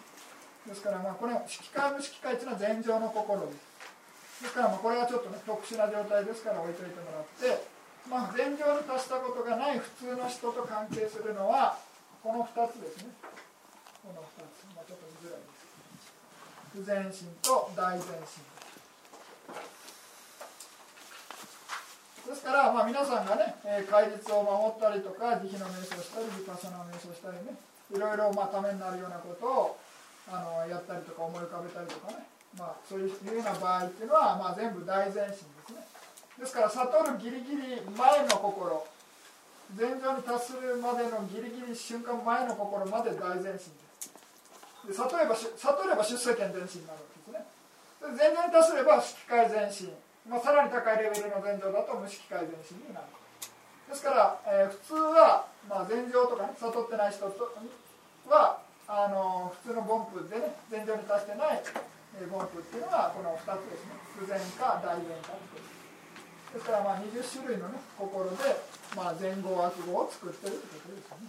[0.68, 4.44] ですからまあこれ色界無色界というのは禅情の心です。
[4.44, 7.64] ですからまあこれはちょっとね特殊な状態ですから置いといてもらって
[8.04, 11.80] まあ禅情に達したことがない普通の人と関係するのは
[12.20, 13.16] この2つですね。
[14.02, 15.68] この2つ、まあ、ちょっと見づらいです。
[16.74, 18.44] 不全心と大前進
[22.28, 27.56] ですから、まあ、皆さんがね、えー、戒律を守ったりとか慈悲の瞑想したりヴィパサナの瞑想したりね
[27.88, 29.78] いろいろまあためになるようなことを
[30.28, 32.28] あのやったりとか思い浮かべたりとかね、
[32.58, 35.80] まあ、そういうような場合っていうのは、まあ、全部大前進ですね。
[36.38, 38.86] ですから悟るギリギリ前の心。
[39.76, 43.87] 前情に達するまでのギリギリ瞬間前の心まで大前進です。
[44.88, 47.44] で悟れば悟れば出世権前進になるわけですね。
[48.16, 49.92] 前情に達すれば色界前進、
[50.24, 53.06] まあ、さらに高いレベルの前情だと無色界前進になる。
[53.84, 57.52] ですから、えー、普通は、まあ、前情とかね悟ってない人と
[58.32, 61.60] はあの普通の凡夫でね前情に達してない
[62.32, 63.92] 凡夫っていうのはこの2つですね。
[64.16, 65.60] 不全か大善かって
[66.56, 68.56] ですからまあ20種類のね心で、
[68.96, 71.28] まあ、前後悪語を作ってるってことですよね、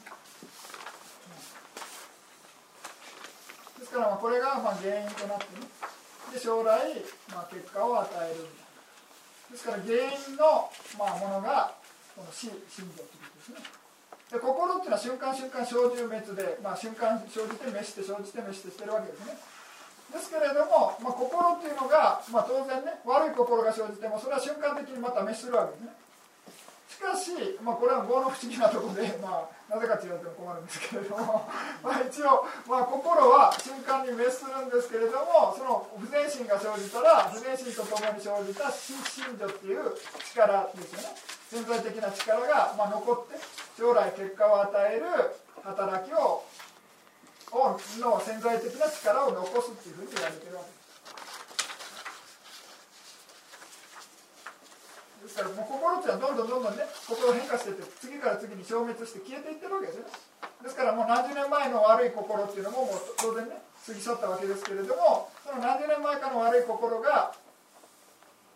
[3.80, 5.64] ですからまこれがまあ原因となってね
[6.34, 7.00] で将来、
[7.34, 8.70] ま、結果を与えるみたいな。
[9.50, 10.70] ですから原因の、
[11.00, 11.74] まあ、ものが
[12.14, 13.80] この死信条ということですね。
[14.30, 19.34] で心っていうのは瞬間瞬間生じ滅で、まあ、瞬間生じて滅して生じて滅してしてるわけですね。
[20.14, 25.98] ですけれども、まあ、心っていうのが、まあ、当然ね悪い心が生じてもそれは瞬間的にまた滅するわけですね。
[26.90, 27.32] しかし、
[27.62, 31.46] まあ、これは業の不思議なところで、 まあ、なぜかと言われても困るんですけれども
[31.86, 39.96] まあ一応、まあ、心は瞬間に滅するんですけれどもその不全心が生じたら不全心とともに生じた心心情っていう
[40.34, 41.16] 力ですよね
[41.52, 43.40] 潜在的な力が、まあ、残って
[43.78, 45.06] 将来結果を与える
[45.64, 46.44] 働きを
[48.00, 50.89] の潜在的な力を残すっていうふうに言われてるわけです。
[55.30, 60.10] ですからもう心っていうのはどんどんどんどんね心変化していって次から次に消滅して消えていってるわけですね。
[60.66, 67.32] ですからもう何十年前の悪い心っていうのももう当然ね過ぎ去ったわけですけれどもその何十年前かの悪い心が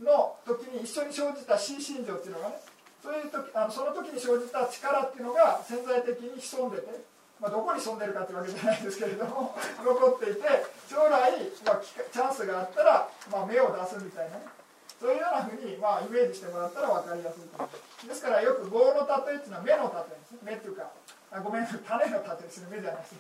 [0.01, 2.57] の時に一緒に生じた心身情っていうのがね
[3.05, 6.89] そういう時あのその時に生じた力っていうのが潜在的に潜んでて、
[7.38, 9.53] まあ、どこに潜んでるかっていうわけじゃないですけれども
[9.86, 10.41] 残っていて
[10.89, 14.62] 将来、まあ、チャンスがあったら、まあ、芽を出すみたいなね。
[15.03, 20.39] そういうようなふうに、まあ、イメージしてもらったら分かりやすいと思いますですからよく棒の例えっていうのは目の例えですね。
[20.47, 20.95] 目っていうか
[21.27, 23.19] あごめん種の例えですね目じゃなくて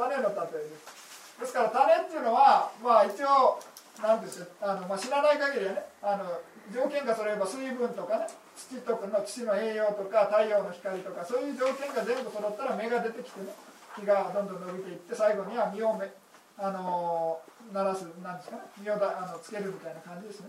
[0.00, 1.44] 種の例えです。
[1.44, 3.60] ですから種っていうのはまあ一応
[4.00, 4.48] なんですよ。
[4.64, 6.24] あの、まあ、知らない限りはねあの
[6.72, 8.26] 条件がそれば水分とかね
[8.56, 13.52] 土とかの土の栄養とか太陽の光とかそういう条件が全部揃ったら芽が出てきてね
[13.92, 16.00] 木がどんどん伸びていって最後には実を
[16.58, 17.40] あの
[17.72, 20.48] 鳴らすなんですかね実をだあのつけるみたいな感じですね。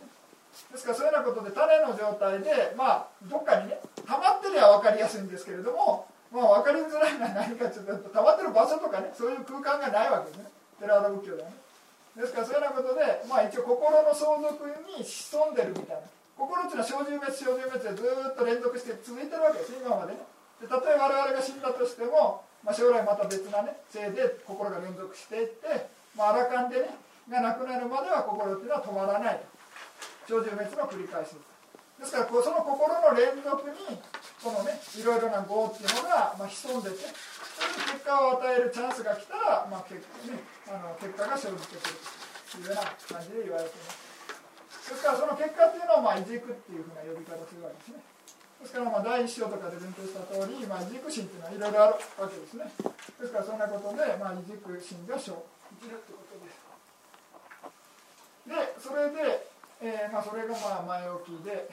[0.72, 10.50] ですからそういうようなことで種の状態でまあどっかにね溜まってりゃ分かりやすいんですけれどもまあ分かりづらいのは何かちょっと溜まってる場所とかねそういう空間がないわけですね。
[10.80, 11.56] 寺田仏教ではね。
[12.18, 14.66] ですからそういうようなことで、まあ、一応心の相続
[14.98, 16.02] に潜んでるみたいな。
[16.38, 20.22] 心っていうのは生じ滅生じ滅でずっと連続して続いてるわけです今までね。
[20.62, 26.98] でたとえ我々が死んだとしても、まあ、将来また別なねせいで心が連続していって、まあ、アラカンでね
[27.30, 29.40] がなくなるまでは心っていうのは止まらない
[30.28, 31.38] 生じ滅の繰り返し
[32.00, 34.00] ですからその心の連続に
[34.42, 37.10] このねいろいろな業っていうのが、まあ、潜んでて
[37.58, 39.98] それで結果を与えるチャンスが来たら、まあ結
[40.30, 40.38] ね、
[40.70, 41.98] あの結果が生じてくる
[42.54, 44.08] というような感じで言われています
[44.94, 48.00] ですからその結果っていうのをまあ、いじくっていうふうな呼び方するわけですね。
[48.62, 52.72] ですからまあ第一章とかで勉強した通り、まあ、いじく心っていうのはいろいろあるわけですね。
[53.20, 55.36] ですからそんなことで、まあ、いじく心が生
[55.82, 56.68] じるってことです。
[58.48, 59.48] でそれで、
[59.82, 61.70] えーまあ、それがまあ前置きで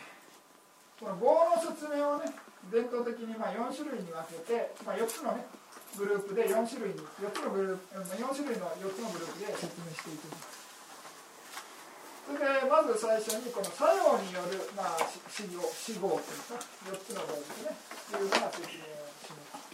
[0.99, 2.27] この語の説明をね
[2.71, 5.47] 伝統的にまあ4種類に分けて、まあ、4つのね
[5.97, 10.65] グループで4種類に4つのグループ4種類の4つのグループで説明していきます
[12.27, 14.99] それでまず最初にこの作用による、まあ、
[15.29, 16.59] 死語死語というか
[16.91, 17.77] 4つの語ですね
[18.11, 19.65] というような説明をします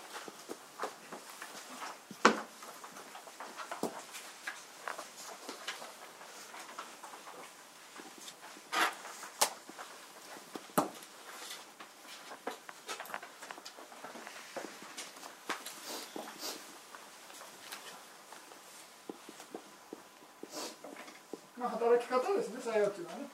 [21.61, 23.29] まあ、働き方ですね作用っていうのはね。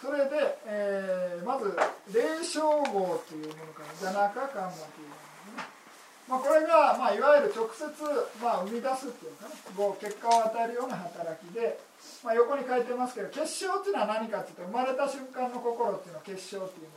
[0.00, 1.76] それで、えーまず
[2.12, 5.16] 霊障号っていうものから邪中カンマというも
[5.52, 5.68] のね、
[6.28, 7.84] まあ、これが、まあ、いわゆる直接、
[8.40, 11.80] まあ、生み出すっていうかねこう結果を与えるような働きで、
[12.24, 16.92] まあ、横に書いてますけど結晶っていうのは何かっていうと生まれた瞬間の心っていうのを結晶っていうん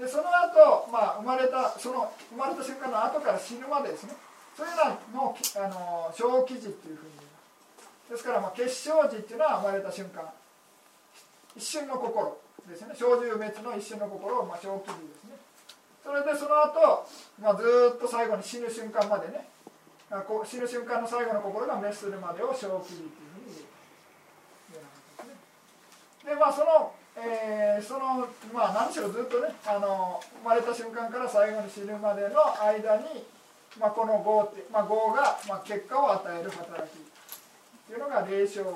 [0.00, 4.12] ですでその後、まあ生まれたその生まれた瞬間の後から死ぬまでですね。
[4.56, 4.76] そういう
[5.12, 7.25] のをあの小記事っていうふうに
[8.10, 10.22] ですから、まあ、結晶時っていうのは生まれた瞬間。
[11.56, 12.38] 一瞬の心
[12.68, 12.94] ですね。
[12.94, 15.36] 小獣滅の一瞬の心を、まあ、小記事ですね。
[16.04, 17.08] それでその後、
[17.42, 17.64] まあず
[17.96, 19.48] っと最後に死ぬ瞬間までね。
[20.08, 23.66] あこう死ぬ瞬間の最後の心が滅するまでを小記事っていうふうに
[24.70, 24.88] 言うような
[25.18, 25.34] ことで
[26.22, 26.30] すね。
[26.30, 33.26] でまあその、えーそのまあ何しろずっとねあの生まれた瞬間から最後に死ぬまでの間に、
[33.80, 37.15] まあ、この業って、まあ、業が、まあ、結果を与える働き。
[37.86, 38.66] っていうのが霊障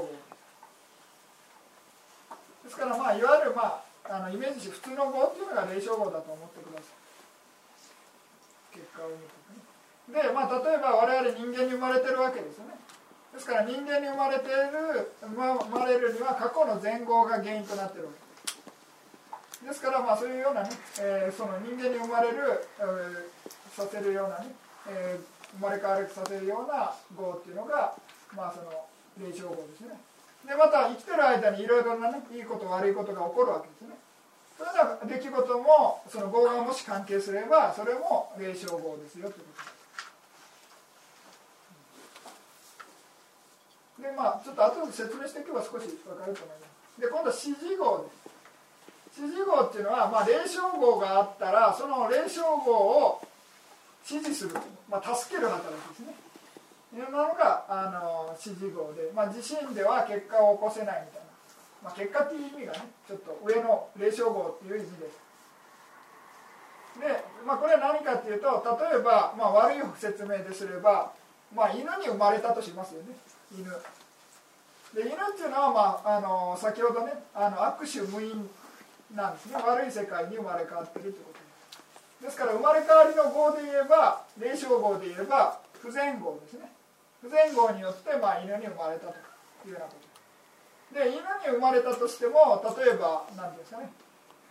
[2.63, 8.79] ですからまあいわゆるまああのイメージし普通の業っていうのが霊障業だと思ってください。
[8.79, 10.31] 結果を見てね。
[10.31, 12.79] でまあ例えば我々人間に生まれてるわけですよね。
[13.35, 18.19] ですから人間に生まれている生まれるには過去の前後が原因となってるわけ。
[19.67, 23.41] ですですからまあそういうようなね、えーその人間に生まれる、えー
[23.71, 24.55] させるようなね、
[24.89, 25.25] えー
[25.59, 27.95] 生まれ変わりさせるような業っていうのが
[28.35, 28.87] まあその
[29.19, 29.99] 霊障業ですね。
[30.47, 33.97] でまた生きてる間にいろいろなねいいこと悪いことが起こるわけですね。
[34.57, 39.73] そういうような出来事もその業がもし関係すればそれも霊障業ですよということで
[43.99, 44.03] す。
[44.03, 47.01] でまあちょっと後で説明していけば少し分かると思います。
[47.01, 48.11] で今度は指示号で
[49.17, 49.21] す。
[49.21, 53.21] 指示号っていうのは、まあ、霊障号があったらその霊障号を
[54.09, 54.55] 指示する、
[54.89, 56.15] まあ、助ける働きですね。
[56.95, 61.31] いうのがあの指示号で、まあ、自身では結果を起こせないみたいな、
[61.85, 65.07] まあ、結果っていう意味がねちょっと上の霊障号っていう意味で。
[65.07, 65.31] す
[66.99, 67.07] で、
[67.47, 71.13] まあ、これは何かっていうと例えば、まあ、悪い説明ですれば、
[71.55, 73.15] まあ、犬に生まれたとしますよね。
[73.55, 73.65] 犬。
[74.93, 78.51] で犬っていうのは、まあ、あの先ほどねあの握手無因
[79.15, 79.57] なんですね。
[79.63, 81.39] 悪い世界に生まれ変わってるということ。
[81.39, 81.51] です
[82.23, 86.71] ですから生まれ変わりの号で言えば霊障号で言えば不全号ですね。
[87.23, 89.15] 不全号によって、まあ、犬に生まれたと
[89.67, 90.11] いうようなこと。
[90.95, 93.93] で犬に生まれたとしても例えば何ですかね。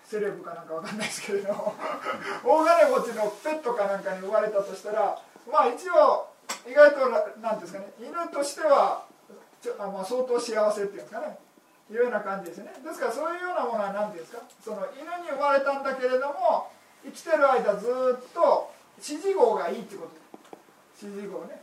[0.05, 1.73] セレブかなんかわかんないですけれども。
[2.43, 5.19] 大金持ちのペットかなんかに生まれたとしたら
[5.51, 6.27] まあ一応
[6.67, 7.09] 意外と
[7.41, 7.91] 何ですかね。
[7.99, 9.05] 犬としては
[9.61, 11.37] ちょ、まあ、相当幸せっていうんですかね。
[11.91, 12.73] いうような感じですね。
[12.83, 14.43] ですからそういうようなものは何ていうんですか。
[14.63, 16.71] その犬に生まれたんだけれども
[17.03, 17.87] 生きてる間ず
[18.21, 20.11] っと指示号がいいってこと。
[21.01, 21.61] 指示号ね。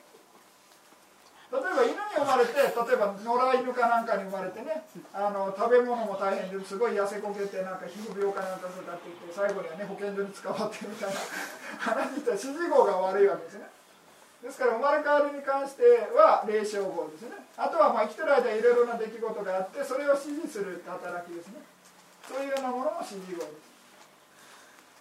[1.56, 11.16] 例えば犬に生まれて例えば野良犬かなんかに生まれてねあの食べ物も大変ですごい痩せこけてなんか皮膚病かなんかかかっていて最後にはね保健所に捕まってみたいな
[11.80, 13.70] 話したら指示号が悪いわけですね。
[14.42, 15.82] ですから生まれ変わりに関して
[16.14, 17.40] は霊障号ですね。
[17.56, 21.64] あとはまあ生きてる間いろいろな出来事があってそれを指示する働きですね。
[22.28, 23.76] そういうようなものも指示号です。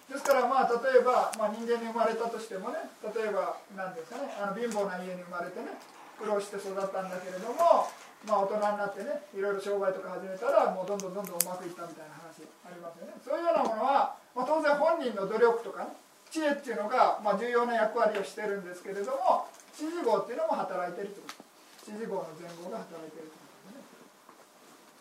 [0.09, 5.73] ですからまあ例えば、まあ、人間に生まれたとしてもね例えば何ですかねあの貧乏な家に生まれてね
[6.17, 7.87] 苦労して育ったんだけれども
[8.25, 13.13] まあ大人になってねいろいろ商売とか始めたらもうどんどんどんどんうまくいったみたいな話ありますよね。
[13.23, 15.93] そういうようなものは、まあ、当然本人の努力とかね
[16.31, 19.47] 知恵っていうのが、まあ、重要な役割をしてるんですけれども
[19.77, 21.45] 指示号っていうのも働いてるってこと。
[21.85, 23.85] 指示号の前後が働いてるってことですね、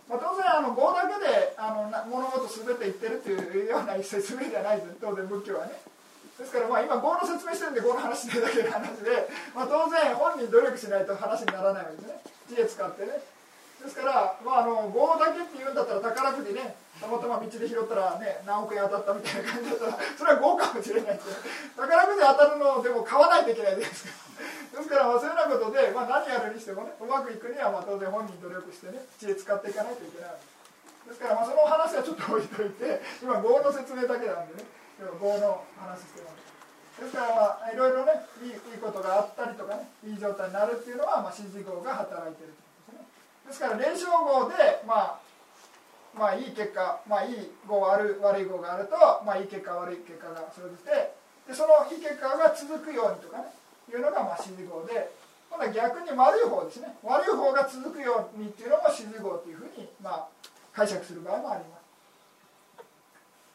[0.05, 5.81] まあ、当然あの号だけであのな物事全て言ってるっていうような説明じゃないです当然仏教はね。
[6.39, 12.19] ですからまあ今語の説明してるんで語の話してるだけの話で、まあ、当然本人努力しないと話にならないわけですね。
[12.51, 13.23] 知恵使ってね。
[13.85, 21.29] ですから、まあ、あの語だけって言うんだったら宝くじねたまたま道で拾ったらね何億円当たったみたいな感じだったらそれは語かもしれないです
[21.77, 24.25] 宝くじ当たるのでも買わないといけないですか。
[24.75, 30.35] ですからまあそういうようなことで、まあ、何やるにしてもねうまくいくにはまあ当然本人努力してね知恵使っていかないといけない
[31.07, 31.21] です。
[31.21, 34.65] からまあその話はちょっと置いといて今業の説明だけなんでね。
[34.99, 35.07] 業
[35.39, 36.45] の話してます。
[37.01, 43.51] ですからまあいろいろねいいいいことがあったりとかねいい状態になるっていうのは、まあ、指示号が働いてるということですね。
[43.51, 44.55] ですから連勝号で
[44.87, 45.25] まあ
[46.15, 48.95] まあいい結果、まあ、いい号悪悪い号があると、
[49.27, 51.11] まあ、いい結果悪い結果が生じて
[51.51, 53.51] でそのいい結果が続くようにとかね
[53.91, 55.11] いうのがまあ指示号で
[55.51, 56.95] 今度は逆に悪い方ですね。
[57.03, 60.29] 悪い方が続くようにっていうのも指示号っていうふうにまあ
[60.73, 61.84] 解釈する場合もあります。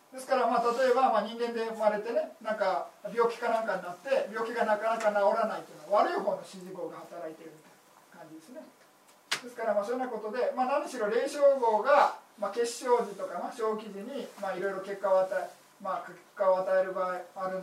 [0.09, 8.65] ですからまあ例えばまあ人間で生まれてねなんか病気かなんかになって病気がなかなか治らないというのは悪い方の指示号が働いているみたいな感じですね。
[9.45, 15.47] ですからまあそういうようなことで、まあ、何しろ霊障号が、まあ、結晶時とか、まあ、小期時にまあいろいろ結果を与え、
[15.79, 17.61] まあ、結果を与える場合ある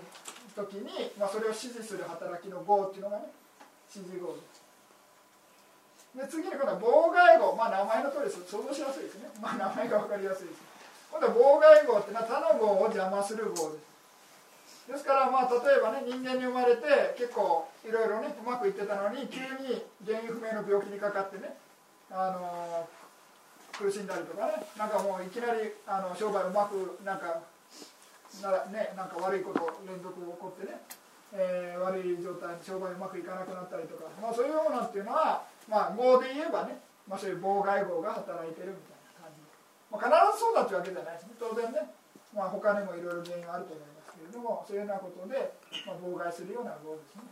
[0.55, 3.29] 時に、まあ、それを支持する働きの号っていうのがね
[3.91, 4.39] 指示号。
[4.39, 4.65] です
[6.17, 10.66] で次に今度は妨害号、まあ、名前の通りです想像しやすいですね、まあ、名前が分かりやすいです。
[11.17, 14.93] 今度妨害号ってのは他の号を邪魔する号です。
[14.93, 21.57] ですからまあ例えばね人間に生まれて結構いろいろねうまくいってたのに急に原因不明の病気にかかってね
[22.13, 22.87] あの
[23.73, 27.41] 苦しんだりとかねなんかもういきなりあの商売うまくなんか
[28.45, 30.79] なねなんか悪いこと連続起こってね、
[31.33, 38.96] えー、悪い状態に商売うまくいかなくなったりとか、まあ、そういうようなっていうのはまあ語で言えばね、まあ、そういう妨害語が働いてるみたいな、
[39.91, 41.39] まあ、必ずそうだっていうわけじゃないですね。
[41.39, 41.91] 当然ね、
[42.35, 45.55] まあ、他にもいろいろ原因があると思いますけれどもそういうようなことで、
[45.87, 47.23] まあ、妨害するような語ですね。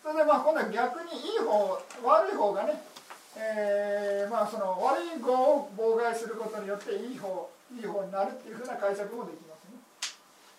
[0.00, 2.80] それでまあ今度は逆にいい方悪い方がね、
[3.36, 9.76] えー、まあその悪い語を妨害することによっていい方いい方になるっていうふうな解釈もできますね。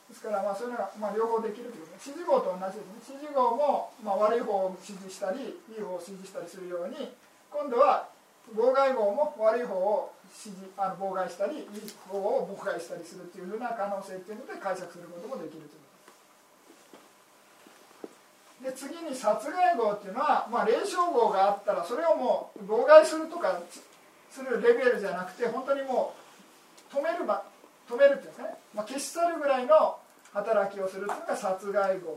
[0.10, 3.18] ですからまあそういうのは、まあ、両方できるということ指示語と同じですね。
[3.18, 7.10] 指示語も、まあ、悪い方を指示したりいい方を指示したりするように
[7.50, 8.08] 今度は
[8.56, 11.66] 妨害語も悪い方を指示あの妨害したりいい
[12.10, 15.82] 方を妨害したりするっていうふうな可能性っていうので解釈することもできるという。
[18.62, 23.60] で次に殺害号っていうのは、まあ、霊障号があったらそれをもう妨害するとか
[24.30, 26.14] するレベルじゃなくて本当にも
[26.94, 27.44] う止めるば
[27.90, 29.98] 止めるっていうかね、まあ、消し去るぐらいの
[30.34, 32.16] 働きをするっていうのが殺害号ってこ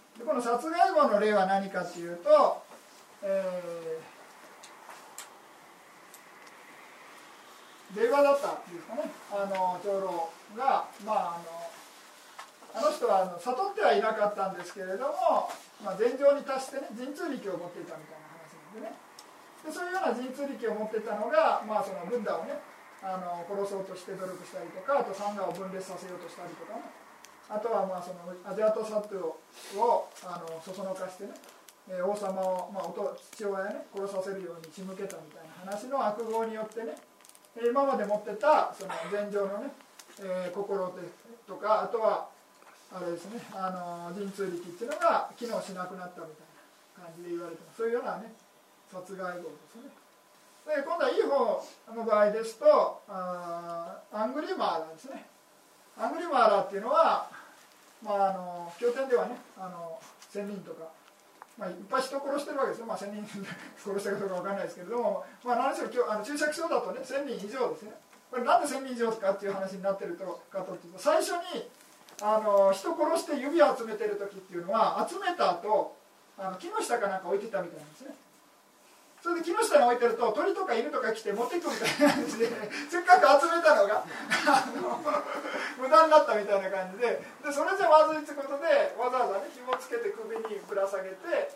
[0.00, 2.62] とでこの殺害号の例は何かっていうと、
[3.22, 9.10] えー、令和だったんですかね。
[9.30, 11.40] あの長老がまあ
[12.76, 15.48] あのあの人はあの悟ってはいなかったんですけれども、
[15.84, 18.96] まあ、禅情に達してね神通力を持っていたみたいな話なんでね。
[19.64, 22.56] でそういうような神通力を持っていたのが、まあ、そのブッダをね
[23.04, 27.05] あの殺そうとして努力したりとかあとサンガを分裂させようとしたりとかね。
[27.48, 29.38] あとはまあそのアジアトサト
[29.78, 31.30] をあのそそのかしてね
[32.02, 32.90] 王様を、まあ、
[33.30, 36.98] 父親ね殺させるように仕向けたみたいな話の悪号によってね
[37.62, 39.70] 今まで持ってたその禅情のね、
[40.20, 40.92] えー、心
[41.46, 42.28] とかあとは
[42.92, 46.50] あれですねあの神通力っていうのが機能しなくなったみたい
[46.98, 47.78] な感じで言われてます。
[47.78, 48.34] そういうようなね
[48.90, 49.90] 殺害号ですね。
[50.66, 55.26] で今度はいい方の場合ですとあアングリマーラーですね。
[55.96, 57.30] アングリマーラーっていうのは
[58.02, 59.98] まああの経典ではねあの
[60.30, 60.88] 仙人とか
[61.58, 63.24] まあ、いっぱい人殺してるわけですよ、まあ、仙人
[63.80, 67.92] 殺したかどうか分かんないですけれども、まあ、何しろあの注釈書だとね1000人以上ですね。
[68.30, 71.64] これなんで仙人以上かっていう話になってるとかというと最初に
[72.20, 75.96] あの人殺して指を集めてる時っていうのは集めた後
[76.36, 78.14] あの木の下かなんか置いてたみたいなんですね。
[79.26, 82.46] それで木下に置いてると鳥とか犬とか来て持ってくみたいな感じで
[82.86, 84.06] せっかく集めたのが
[85.82, 91.50] 無駄になったみたいな感じででそれじゃまずいってことでわざわざね紐つけて首にぶら下げて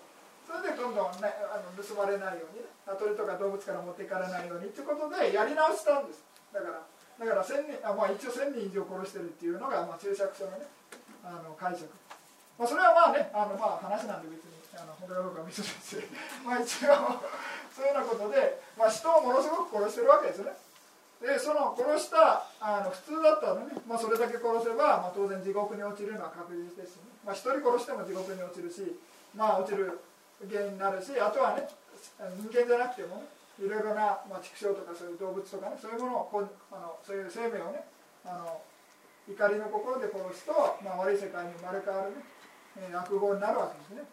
[0.51, 2.67] それでどんどん、ね、あの盗まれないようにね
[2.99, 6.25] 鳥とか動物から持っていかれないようにってことでやり直したんです。
[6.53, 6.83] だから
[7.21, 10.67] だから千人あ、まあ、一応1000人以上殺してるっていうのが、まあ、注釈書のね
[11.23, 11.87] あの解釈、
[12.59, 14.60] まあ、それはまあねあの、まあ、話なんで別に。
[14.77, 15.99] あの他かどうか見せないです
[16.45, 17.19] まあ一応
[17.75, 20.53] そういうようなことで、まあ、人をものすごく殺してるわけですね。
[21.21, 28.97] でその殺したあの普通だったらね、まあ、それだけ殺せば、まあ、当然地獄に落ちるのは確実ですし、ね、まあ、1人殺しても地獄に落ちるし
[29.37, 30.01] まあ落ちる
[30.49, 31.69] 原因になるしあとはね
[32.41, 33.29] 人間じゃなくてもね
[33.61, 36.41] いろいろな、まあ、畜生とかそういう動物とかねそういうものをこ
[36.73, 37.85] あのそういう生命をね
[38.25, 38.65] あの
[39.29, 42.25] 怒りの心で殺すと、まあ、悪い世界に生まれ変わるね、
[42.81, 44.09] えー、悪号になるわけですね。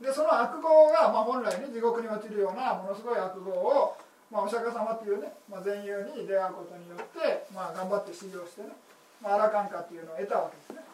[0.00, 3.96] でその悪号が、まあ、本来ね地獄に落ちるようなものすごい悪号を、
[4.30, 8.70] まあ、お釈迦様っていうね、まあ、善友に出会うことによって、まあ、頑張って修行してね、
[9.22, 10.86] まあ、アラカンカっていうのを得たわけですね。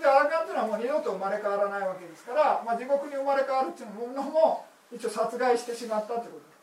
[0.00, 6.48] でアラカンっていうのはもう二度と生まれ変わらないわけですから、まあ、地獄に生まれ変わるっていうのも一応殺害してしまったということ。
[6.48, 6.58] です、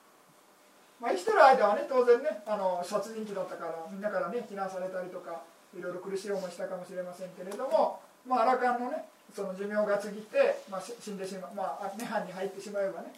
[0.98, 5.44] まあ、生きてる間はね当然ねあの殺人鬼だったからみんなからね非難されたりとか
[5.78, 13.14] いろいろ苦しい思いしたかもしれませんけれども、まあ、アラカンのねその寿命が過ぎて、まあ、死んでしまう、まあ、涅槃に入ってしまえばね、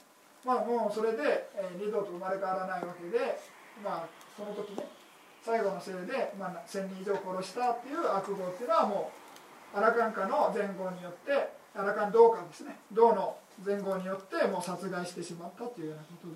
[0.45, 3.39] まあ、もうそれで、えー二度と生まれ変わらないわけで、
[3.83, 4.87] まあ、その時ね
[5.43, 9.11] 最後のせいで、まあ、1000人以上殺したっていう悪号っていうのはも
[9.73, 12.79] うアラカン家の前後によってアラカン道家ですね。
[12.91, 16.35] 道の前後によってもう殺害してしまったというようなことで。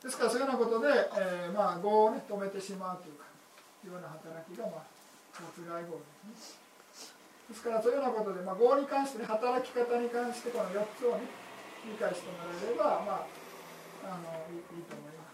[0.00, 0.88] すですからそういうようなことで、
[1.18, 3.24] えーまあ業をね止めてしまうというか
[3.84, 4.84] いうような働きが、まあ、
[5.32, 6.63] 殺害業ですね。
[7.48, 11.28] ですからそういうようなことで、まあ、業に関してね働き方に関してこの4つをね
[11.84, 13.26] 理解してもらえればまあ
[14.04, 15.24] あのいいと思いま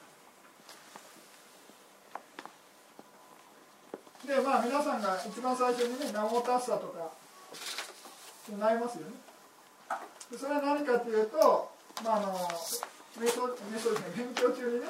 [4.22, 4.26] す。
[4.26, 7.10] でまあ皆さんが一番最初にね「ナモタッサ」とか
[8.46, 9.14] 唱えますよね。
[10.30, 11.70] でそれは何かというと、
[12.04, 12.34] まあ、あの
[13.18, 14.86] 瞑想瞑想ですね勉強中にね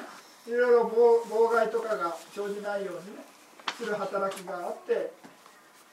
[0.47, 3.23] いろいろ妨妨害とかが生じないようにね
[3.77, 5.11] する働きがあって、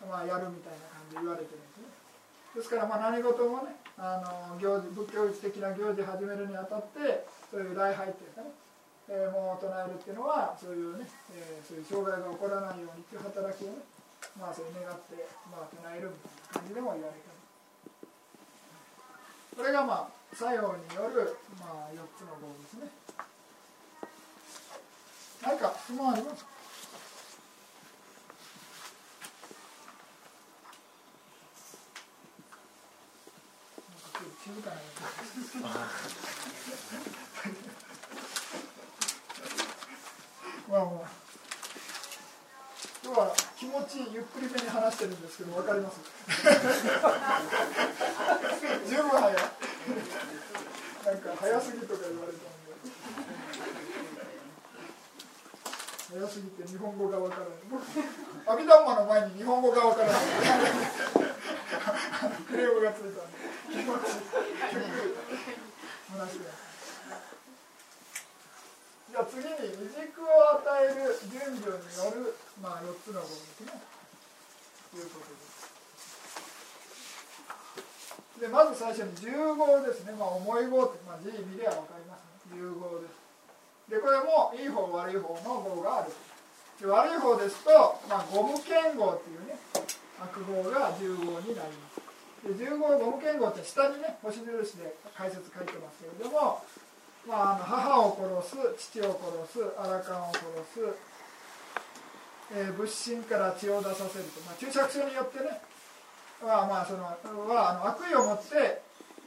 [0.09, 0.98] まあ、やるみたいな。
[1.15, 1.89] 言われてるんですね。
[2.57, 4.21] ですからまあ何事もねあ
[4.53, 8.51] の行事仏教一的な行事始めるにあたってそういう礼拝っていうかね、
[9.09, 13.85] えーもう唱えるっていうのはそういうね、えーそういう障害が起こらないようにっていう働きをね
[14.39, 15.17] まあそう願って、
[15.51, 17.39] まあ、唱えるみたいな感じでも言われてる
[19.57, 22.91] これがまあ作用による、まあ、4つの号ですね。
[25.43, 26.51] 何か質問ありますか
[34.19, 34.77] 今日静かな
[40.71, 41.11] まあまあ
[43.05, 46.01] 今日は気持ちゆっくりめに話してるんですけど分かります？
[48.89, 49.33] 十分早い。
[49.33, 52.49] なんか早すぎとか言われたんで
[56.09, 57.51] 早すぎて日本語が分からない。
[58.47, 60.21] 阿弥陀の前に日本語が分からない。
[62.49, 63.21] クレームがついた
[69.09, 73.73] じゃあ次に未熟を与える順序による、まあ、4つの語ですね
[74.89, 75.69] ということです
[78.41, 86.13] でまず最初に重号ですね、まあ、重い号って、まあ、字見では分かりますね重号ですでこれもいい方悪い方の号がある
[86.81, 89.61] で悪い方ですと、まあ、ゴム剣号っていうね
[90.21, 91.98] 悪号が重号になります
[92.47, 96.63] で重号ゴム剣号って下にね星印で解説書いてますけれども
[97.29, 99.21] まあ、あの母を殺す父を
[99.53, 100.81] 殺すアラカンを殺す、
[102.57, 105.61] えー仏心から血を出させると、まあ、注釈書によってね
[106.41, 108.81] は、まあ、そのはあの悪意を持って、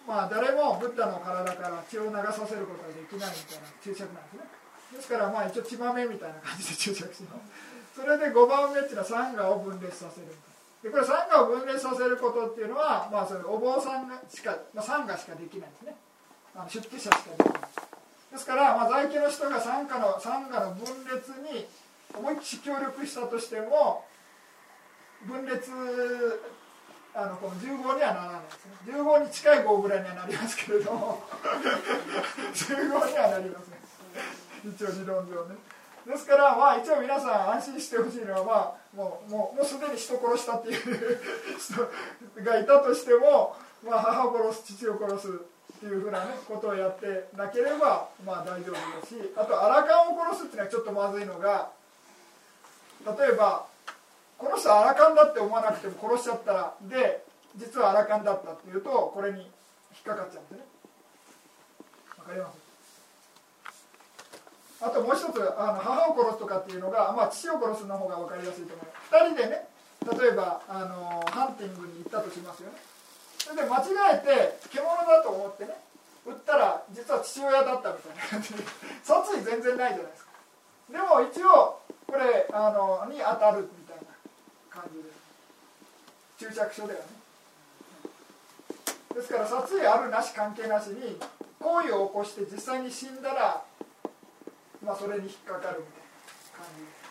[0.07, 4.49] まあ、誰もブッダの体から血を流させることができないみたいな注釈なんですね。
[4.97, 8.01] ですからまあ一応血豆みたいな感じで注釈します。
[8.01, 10.33] それで5番目っていうのはサンガを分裂させるで
[10.83, 15.95] でこれサンガを分裂させることっていうのは、まあ、それお坊さんがしか、まあ、サンガしかできないんですね。
[16.55, 17.61] あの出家者しかできない。
[18.31, 21.67] ですから、まあ、在家の人が参加の参加の分裂に
[22.17, 24.05] 思いっきり協力したとしても
[25.27, 25.71] 分裂
[27.13, 28.93] あのこの10号にはならないですね。
[28.97, 31.21] 10号に近い号ぐらいにはなりますけれども
[32.55, 35.55] 10号にはなりません一応理論上ね。
[36.07, 41.19] ですからまあ一応皆さん安心してほしいのはまあもうもうもうすでに人殺したっていう
[41.59, 51.69] 人がいたとしても、まあ、母を殺す父を殺すっていうふうな、ね、ことをやってなければまあ大丈夫だしあとアラカンを殺すっていうのはちょっとまずいのが
[53.05, 53.65] 例えば
[54.37, 57.23] この人アラカンだって思わなくても殺しちゃったらで
[57.57, 59.49] 実はアラカンだったっていうとこれに引っ
[60.03, 60.67] かかっちゃうんでね。
[62.17, 62.60] わかります？
[64.81, 68.89] あともう一つあの母を殺すとかっていうのが、まあ、父を殺すの方が分かりやすいと思う。
[69.13, 69.67] 2人でね
[70.01, 72.81] 例えばあのハンティングに行ったとしますよね。
[73.37, 75.77] それで間違えて獣だと思ってね
[76.25, 78.25] 撃ったら実は父親だったみたいな。
[78.25, 78.63] 感じで
[79.03, 80.31] 殺意全然ないじゃないですか。
[80.89, 84.09] でも一応これあのに当たるみたいな
[84.69, 85.09] 感じで。
[85.09, 85.21] す
[86.41, 87.05] 注釈書ではね。
[89.13, 91.17] ですから殺意あるなし関係なしに
[91.59, 93.61] 行為を起こして実際に死んだら
[94.83, 97.01] まあそれに引っかかるみたいな感じです。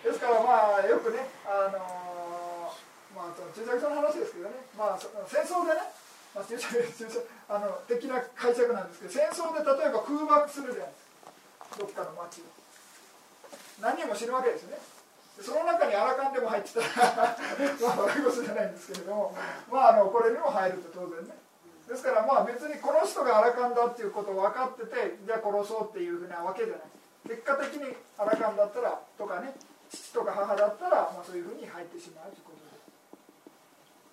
[0.00, 2.50] ですからまあよくねあのー
[3.14, 5.82] まあその注釈書の話ですけどねまあ戦争でね、
[6.34, 11.10] まあ、注釈注釈あの的な解釈なんですけど戦争で例えば空爆するじゃないです
[11.74, 11.78] か。
[11.78, 12.44] どっかの町を
[13.82, 14.78] 何人も死ぬわけですよね。
[15.40, 17.36] その中にアラカンでも入ってたら
[17.80, 19.34] まあ悪いことじゃないんですけれども
[19.70, 21.39] まああのこれにも入ると当然ね。
[21.90, 26.86] ですからまあ別にこの人がアラカンだっていうことを分かっててじゃあ殺そうっていうふうなわけじゃない。
[27.26, 29.52] 結果的にアラカンだったらとかね
[29.90, 32.70] 父とか母だったら、まあ、そういうふうに入ってしまうということで。
[32.70, 32.70] す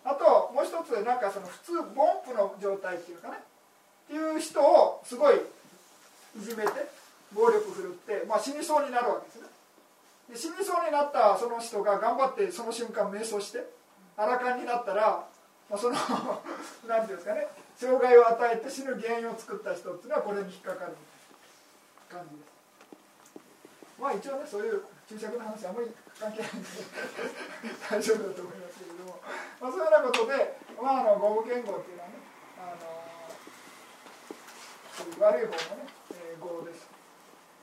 [0.10, 6.72] あともう一つなんかその普通凡夫の状態っていうかねっていう人をすごいいじめて
[7.32, 9.48] 暴力振るって、まあ、死にそうになるわけですね。
[10.34, 13.70] で死にそうになったその人が頑張ってその瞬間瞑想して
[14.18, 15.24] アラカンになったら、
[15.70, 15.96] まあ、その
[16.90, 17.48] 何ていうんですかね
[17.78, 20.98] 障害を与えて死ぬ原因を作った人っていうのはこれに引っかかる
[22.10, 22.58] 感じです。
[24.02, 26.70] まあ一応ねそういう注釈の話あんまり関係ないんで
[27.90, 29.22] 大丈夫だと思いますけれども、
[29.62, 32.16] まあ、そういうようなことで、まあ、あのゴム言語っていうのはね
[32.58, 32.90] あの
[35.22, 36.90] 悪い方のね、えー、語です。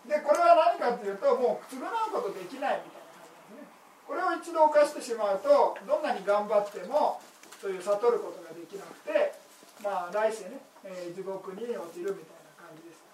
[0.07, 3.67] でこれは何かっていうともう償うことできないみたいな感じですね。
[4.07, 7.21] これを一度犯してしまうとどんなに頑張っても
[7.61, 9.44] そういう悟ることができなくて
[9.85, 13.05] まあ来世ね、えー、地獄に落ちるみたいな感じです。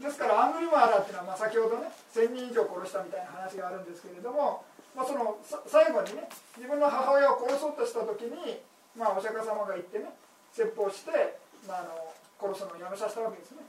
[0.00, 4.64] ですからアングリマーラっていうのは、まあ、先ほどね1000人以上殺したみたいな話があるんですけれども、
[4.96, 5.36] まあ、その
[5.68, 6.24] 最後にね
[6.56, 8.64] 自分の母親を殺そうとした時に、
[8.96, 10.08] まあ、お釈迦様が行ってね
[10.56, 11.36] 説法して、
[11.68, 13.60] まあ、あの殺すのをやめさせたわけですね。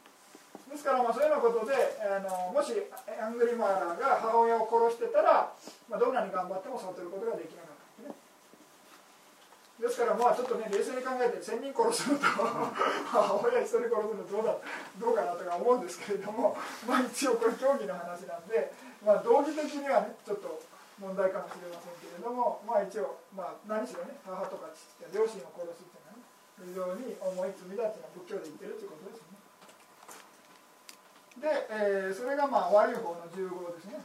[0.71, 2.75] ですからまあそういうようなことであのもし
[3.07, 5.47] アングリマーラが母親を殺してたら、
[5.87, 7.76] まあ、どんなに頑張っても悟ることができなかった。
[9.77, 14.57] ですからまあちょっとね冷静に考えて1000人殺すのと母親1人殺すのどうだ
[14.97, 16.57] どうかなとか思うんですけれども
[16.89, 18.73] まあ一応これ競技の話なんで、
[19.05, 20.49] まあ、道義的にはねちょっと
[20.97, 26.01] 問題かもしれませんけれどもまあ一応、まあ、何しろね母とか父両親を殺すって
[26.65, 29.37] いうのはね非常に重い罪だっていうのは仏教で言ってるってことですね。
[31.37, 34.01] で、えー、それがまあ悪い方の15ですね、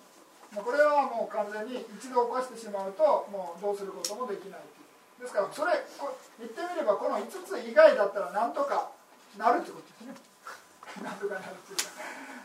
[0.52, 4.60] これはもう完全に一度犯してしまうともうどうすることもできない
[5.22, 5.70] ですからそれ
[6.42, 8.90] 言ってみればこの5つ以外だったらなんとか
[9.38, 10.18] なるってことですね。
[11.00, 11.88] なんとかなるっていうか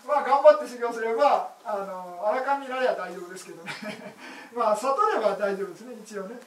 [0.06, 3.72] まあ頑張って修行すればあのあらかんになりゃ大丈夫ですけどね。
[4.56, 6.38] まあ悟れば大丈夫ですね一応ね。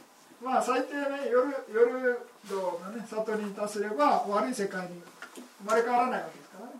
[0.41, 2.19] まあ最低ね夜夜
[2.49, 5.03] 道のね悟りに達すれば悪い世界に
[5.35, 6.73] 生まれ変わらないわけですからね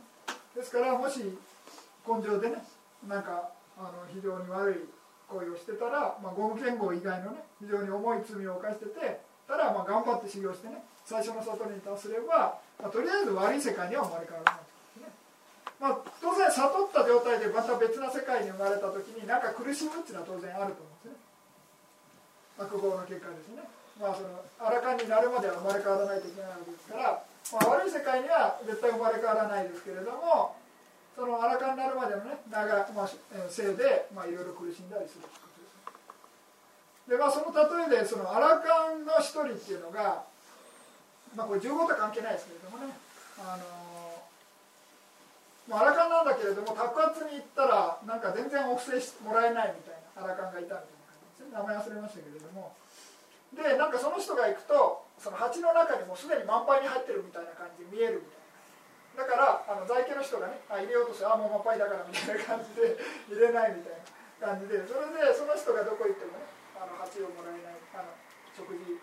[0.55, 1.21] ですからもし
[2.07, 2.63] 根性でね
[3.07, 9.21] なんかあの非常に悪い行為をしてたら、まあ、ゴム剣豪以外のね非常に重い罪を犯してて
[9.51, 15.11] ただまあ頑張って修行してね最初の悟りに達すれば、まあ、とりあえず悪い世界には生まれ変わらないですね、
[15.83, 21.19] まあ、当然悟った状態でまた別な世界に生まれた時に何か苦しむっていうのは当然あると思うんですね。
[22.63, 23.67] 悪業の結果ですね。
[23.99, 30.55] まあそのあらかになるまでは生まれ変わらないといけないわけですから、まあ、悪い世界には絶対生まれ変わらないですけれども
[31.19, 33.11] その荒かになるまでのね長、まあ、
[33.51, 35.27] せいで、まあ、いろいろ苦しんだりする
[37.11, 40.23] でまあその例えでそのアラカンの一人っていうのが
[41.35, 42.95] まあこれ15とは関係ないですけれどもね
[43.43, 43.67] あの、
[45.75, 52.79] アラカンなんだけれども宅発に行ったらなんか全然お布施もらえないみたいなアラカンがいたみたいな感じで名前忘れましたけれども。
[53.51, 58.31] でなんかその人が行くとその鉢の中にもうすでに満杯に入ってるみたいな感じで見えるみ
[59.19, 59.27] たいな。
[59.27, 62.95] だからあの在家の人がねあ入れようとしてあもう真っぱいだからみたいな感じで
[63.27, 68.17] 入れないみたいな感じでそれでその人がどこ行ってもねあの鉢をもらえないあの
[68.57, 68.97] 食事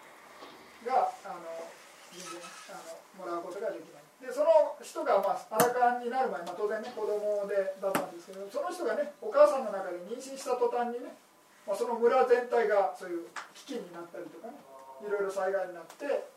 [0.81, 1.69] があの
[2.09, 2.41] 全然
[2.73, 4.07] あのもらうことができない。
[4.17, 11.13] でその人が、まあ、アラカンになる前、まあ、当然ね子供でだったんですけどその人がねお母さんの中で妊娠した途端にね、
[11.69, 14.57] まあ、その村全体がそういう危機になったりとかね
[15.05, 16.33] いろいろ災害になって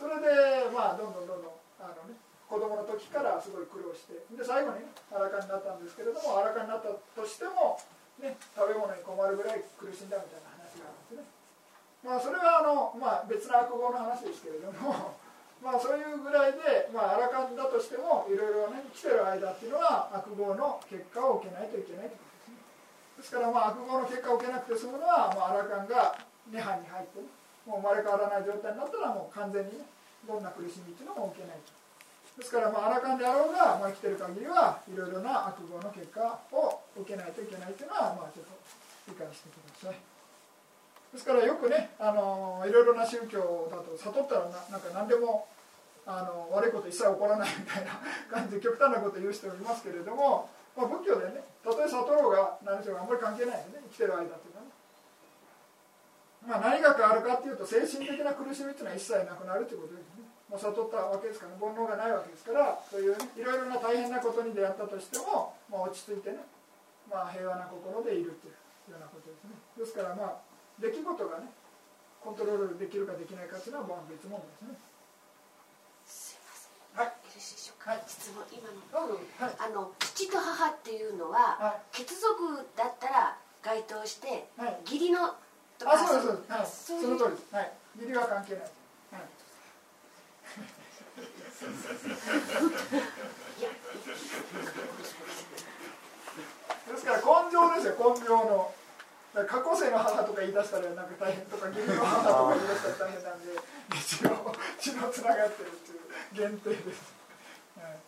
[0.00, 2.16] それでまあどんどんどんどんあのね
[2.48, 7.76] 子供の時からすごい苦労してで最後にね荒かになったんですけれども荒かになったとしても、
[8.18, 10.49] ね、食べ物に困るぐらい苦しんだみたいな。
[12.04, 15.16] まあそれはあの、まあ、別な悪語の話ですけれども
[15.62, 22.56] まあそういうぐらいで、まあ、荒かんだとしてもいろいろね生きてる間っていうのは悪語の結果を受けないといけないということですね。
[23.18, 26.16] ですからまあ悪語の結果を受けなくて済むのは、まあ、荒かんが
[26.48, 27.20] 涅槃に入って
[27.66, 29.84] もう生まれ変わらない状態になったらもう完全にね
[30.26, 31.72] どんな苦しみっていうのも受けないと。
[32.40, 38.56] ですからまあ荒かんであろうが、まあ、生きてる限りはいろいろな悪業の結果を受けないといけないというのはまあちょっと
[39.08, 40.09] 理解してください。
[41.12, 45.46] ですからよくねあのいろいろな宗教だと悟ったらななんか何でも
[46.06, 47.98] あの悪いこと一切起こらないみたいな
[48.30, 54.70] 感じで極端なこと言う人もいますけれども、まあ、仏教でねたとえ悟ろうが何しろあんまり関係ないんでね生きてる間っていうのはね。
[56.40, 60.24] まあ、何が変わるかっていうと精神的な苦しみっていうのは一切なくなるということですね。
[60.48, 66.38] まあ、悟ったわけですから、煩悩がないわけですからそういう、ね、いろいろな大変なことに出会ったとしても、まあ、落ち着いてね、
[67.08, 68.54] まあ、平和な心でいるという
[68.90, 69.54] いうようなことですね。
[69.78, 70.49] ですからまあ
[70.80, 71.52] 出来事がね
[72.20, 74.76] コントロールできるかできないかっていうのはまあ別問題ですね。
[76.04, 77.04] すいません。
[77.04, 77.06] はい。
[77.08, 78.02] よろしいでしょうか、はい。
[78.08, 78.76] 質問今の。
[79.16, 79.56] はい。
[79.56, 81.96] あの父と母っていうのは、はい。
[81.96, 84.80] 血族だったら該当してはい。
[84.84, 85.36] 義理の
[85.78, 86.92] とあそうですそうです。
[86.92, 87.00] はい。
[87.00, 87.54] その通りです。
[87.54, 87.72] はい。
[88.00, 88.62] 義理は関係ない。
[88.62, 89.22] はい。
[93.60, 93.68] いや
[96.88, 98.12] ですから根性ですよ。
[98.14, 98.72] 根性の
[99.30, 101.68] 過去世の母とか言い出したらなんか大変とか？
[101.68, 103.54] 義理の母とか言い出したら大変なんで
[103.94, 107.14] 血の血のつながってるっていう限定です、
[107.78, 107.98] はい、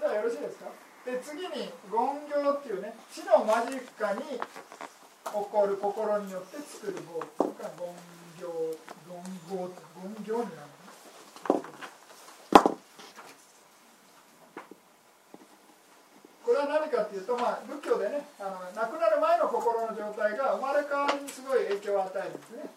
[0.00, 0.68] じゃあよろしいですか
[1.04, 3.80] で次に言行っていうね死の間近
[4.20, 7.88] に起こる心によって作る業が言
[8.48, 8.76] 行
[9.48, 9.80] 言行って
[10.24, 10.68] 言行になる
[11.48, 11.62] こ
[16.54, 22.70] れは何かっていうと、まあ、仏教でねあの亡くなる前の心の状態が生まれ変わりにすごい影響を与えるんですね。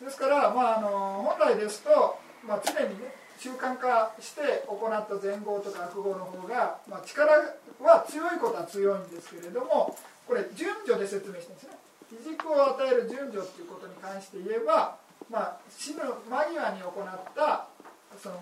[0.00, 7.32] ですから、まあ、あの本来ですと、まあ、常にね習慣化して行った善行とか悪行の方が、まあ、力
[7.80, 11.76] は強いことは強いんですけれどもこれ順序で説明してるんですね。
[12.24, 14.96] 軸を与える順序っていうことに関して言えば、
[15.30, 16.92] まあ、死ぬ間際に行っ
[17.36, 17.66] た
[18.18, 18.40] その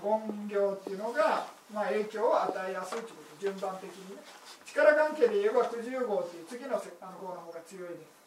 [0.49, 3.28] 言行っていうのが、まあ、影響を与えやすいということ。
[3.41, 4.23] 順番的にね。
[4.67, 8.19] 力関係で言えば九十号っていう次のせあの号の方が強いです。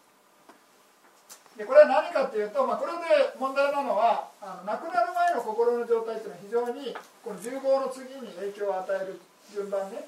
[1.58, 9.20] でこれは何かっていうと、まあ、これで問題なのはあの亡くなる前の心の状態っていうのは非常にこの10号の次に影響を与える
[9.52, 10.08] 順番ね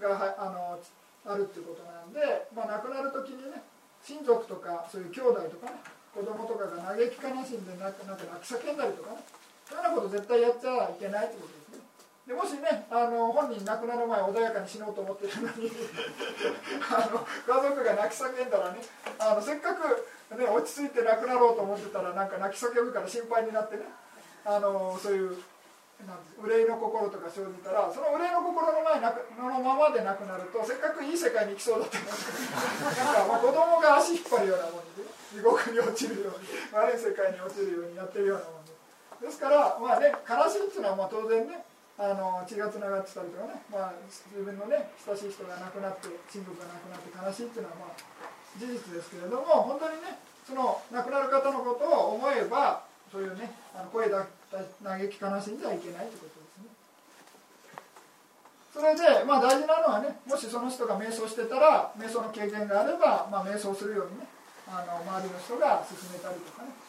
[0.00, 0.80] があの
[1.28, 3.60] あるっていうことなんで、まあ、亡くなる時にね
[4.00, 5.76] 親族とかそういう兄弟とかね
[6.16, 9.20] 子供とかが嘆き悲しんでなんかなんか泣き叫んだりとかね
[9.68, 11.52] そういうようなこと絶対やっちゃいけないってこと
[12.28, 15.72] でもしねあの本人亡くなる前穏やかに死のうと思ってるのに
[16.92, 18.84] あの家族が泣き叫んだらね
[19.18, 23.84] あのせっかく、ね、落ち着いて亡くなろうと思ってたらなんか泣き叫ぶから心配になってね
[24.44, 25.42] あのそういう
[26.04, 32.10] なん憂いの心とか生じたらその憂いの心の前なくのままでなくなるとせっかくいい世界に行きそうだったのに
[32.92, 35.02] なんかまあ子供が足引っ張るようなもんで
[35.32, 38.72] 地獄に落ちるように悪い世界に落ちるようにやってるようなもんで。
[39.26, 41.64] ですからまあね悲しいっていうのはまあ当然ね
[41.98, 47.98] あの血がつながってたりとかね、まあ、自分のね親しい人が亡くなって親族が亡くなって悲しいっていうのはまあ
[48.54, 50.14] 事実ですけれども本当にね
[50.46, 56.70] その亡くなる方のことを思えばそういうねあの声だ嘆き悲しんじゃいけないということですね。
[58.70, 64.26] それでまあ大事なのはねもしその人が瞑想してたら瞑想の経験があれば、まあ、瞑想するようにね
[64.70, 66.87] あの周りの人が勧めたりとかね。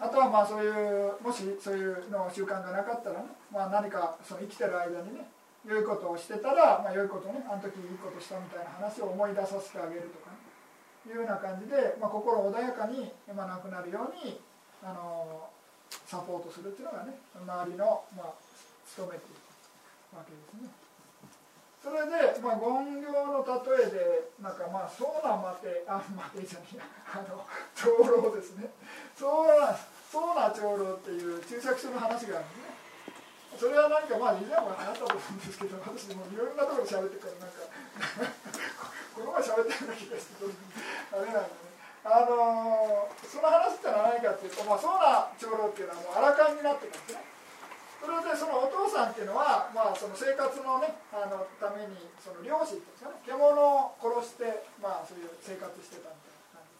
[0.00, 5.26] あとはまあそういうもしそういうの習慣がなかったらね、まあ、何かその生きてる間にね
[5.66, 10.36] 良いことをしてたら、まあ、良いことねあの時いいことしたみたいな話を思い出させてあげるとか、ね、
[11.08, 14.40] いうような感じで、まあ、心穏やかに、まあ、なくなるように
[14.82, 15.48] あの
[16.04, 18.34] サポートするっていうのがね周りの、まあ、
[18.84, 19.40] 務めている
[20.12, 20.83] わけですね。
[21.84, 27.44] それで、まあ、言行の例えでなんかまあそうな待てあ待てじゃねえやあの
[27.76, 28.72] 長老ですね。
[29.12, 29.76] そうな
[30.08, 33.60] そうな長老っていう注釈書の話があるんですね。
[33.60, 37.68] それはなんかまあ以前も話したと思うんですけど私もいろんなところで喋ってからなんか
[39.12, 40.40] この前喋ったような気がして
[41.12, 41.68] あれなんでね。
[42.04, 47.33] あのーその話ってのは何かっていうと、まあ、そうな長老っていうのはもう荒勘になってたんですね。
[48.04, 56.76] それでそのお父さんっていうのは、まあ、その生活のねあのためにその漁師っていうんですかね獣を殺して、まあ、そういう生活してたみたいな感じ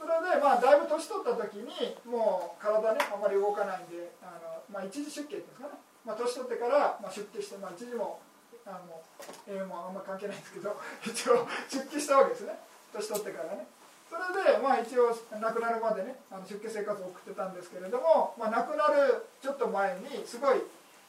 [0.00, 1.68] それで、まあ、だいぶ年取った時に
[2.08, 5.76] もう体ねあまり動かないんであの、まあ、一時出家っていうんですかね、
[6.08, 8.24] まあ、年取ってから、まあ、出家して、まあ、一時も
[8.64, 9.04] あの
[9.44, 10.72] 栄養もあんま関係ないんですけど
[11.04, 12.56] 一応出家したわけですね。
[12.94, 13.66] 年取ってからね。
[14.14, 20.62] それで、まあ、一応亡くなるまでねあの出家生活を送ってたんですけれども、まあ、亡くなるちょっと前にすごい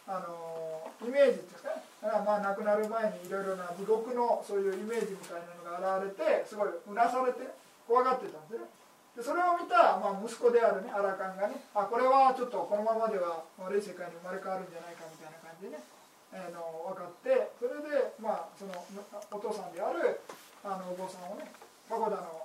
[0.09, 1.85] あのイメージですかね。
[2.01, 7.45] だからまあ亡くなる前にいろいろな地獄のそういうイメージみたいなのが現れてすごいうなされて
[7.85, 8.65] 怖がってたんですね。
[9.17, 15.79] でそれを見た、まあ、息子であるねアラカンがねあこれはちょっとこのままでは悪い世界に生まれ変わるんじゃないかみたいな感じでね、
[16.33, 18.75] えーの分かってそれで、まあ、その
[19.31, 20.19] お父さんである
[20.65, 21.47] あのお坊さんをね
[21.87, 22.44] パゴダの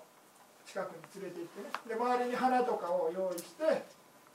[0.71, 1.75] 近くに連れて行ってね。
[1.91, 3.83] で周りに花とかを用意して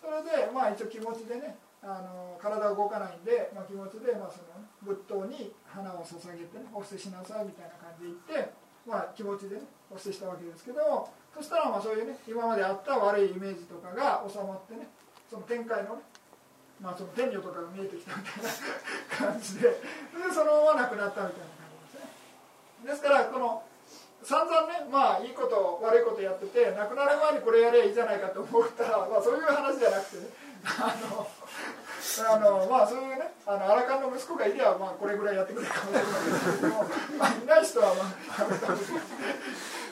[0.03, 8.51] それでまあ一応気持ちでねあの体動かないんで、まあ、気持ちで、まあ、その仏塔に花を捧げてねお布施しなさいみたいな感じで言って、
[8.89, 14.89] まあ、気持ちでねお布施したわけですけどそしたらまあそういうね今まであった悪いイメージとかが収まってね
[15.29, 16.01] その天界のね
[16.81, 19.79] まあその天女とかが見えてきたみたいな感じでで
[20.33, 21.69] そのまま亡くなったみたいな感
[22.83, 22.91] じですね。
[22.91, 23.63] ですからこの
[24.25, 30.45] 散々ねまあいいこと悪いことやってて亡くなる前にこれやればいいじゃないかと思ったら、まあ、そういう話じゃなくてね。
[30.65, 31.29] あの
[32.25, 36.09] あのまあそういうねあのアラカンの息子がいりゃまあこれぐらいやってくれるかもしれない
[36.57, 36.83] けども、
[37.21, 38.97] まあ、いない人はまあやめたほしい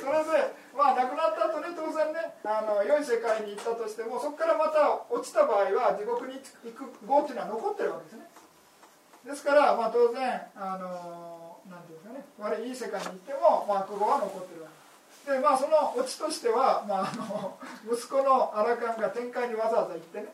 [0.01, 8.25] それでまあ亡くなった後ね当然ねあの良い世界に行ったとしてもそこからまた落ちた場合は地獄に行く業っていうのは残ってるわけですね。
[9.29, 11.32] ですからまあ当然あの
[11.69, 12.25] なんていうんですかね。
[12.39, 14.83] 悪いい世界に行っても、まあ、悪語は残ってるわけ。
[15.31, 17.57] ですでまあそのオチとしては、まあ、あの
[17.87, 20.33] 息子のアラカンが天界にわざわざ行ってね。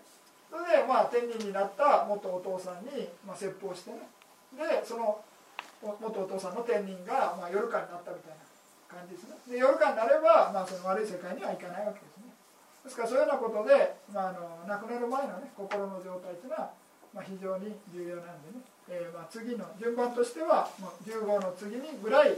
[0.49, 4.09] それでまあ天人になった元お父さんに、まあ、説法してね。
[4.57, 5.21] でその
[5.82, 8.41] 元お父さんの天人が、まあ、夜間になったみたいな
[8.89, 9.38] 感じですね。
[9.45, 12.34] で夜間になれば、まあ、その悪い世界には行かないわけですね。
[12.84, 16.73] ですからそういうようなことで、まあ、あの亡くなる前のね心の状態というのは、
[17.13, 22.38] まあ、非常に重要なんでね、えーまあ、次の順番としては、まあ、10号の次にぐらい、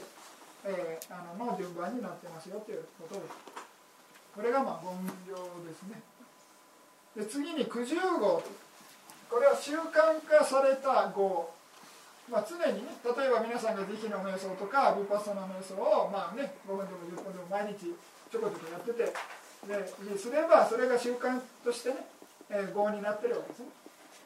[0.65, 3.61] えー、あのの順番になってますよということです。
[4.35, 6.01] これがまあ言行ですね。
[7.15, 8.43] で次に九十号
[9.29, 11.51] これは習慣化された号
[12.29, 17.91] まあ、常にね例えば皆さんが慈悲の瞑想とかヴィパッサナ瞑想をまあね5分でも10分でも毎日
[18.31, 19.11] ちょこちょこやってて
[19.67, 22.07] ですればそれが習慣としてね、
[22.49, 23.80] えー、になってるわけですね。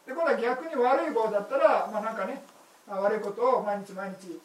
[0.05, 2.43] で今度は逆に悪い業だったらまあなんかね
[2.87, 4.37] 悪いことを毎日毎日、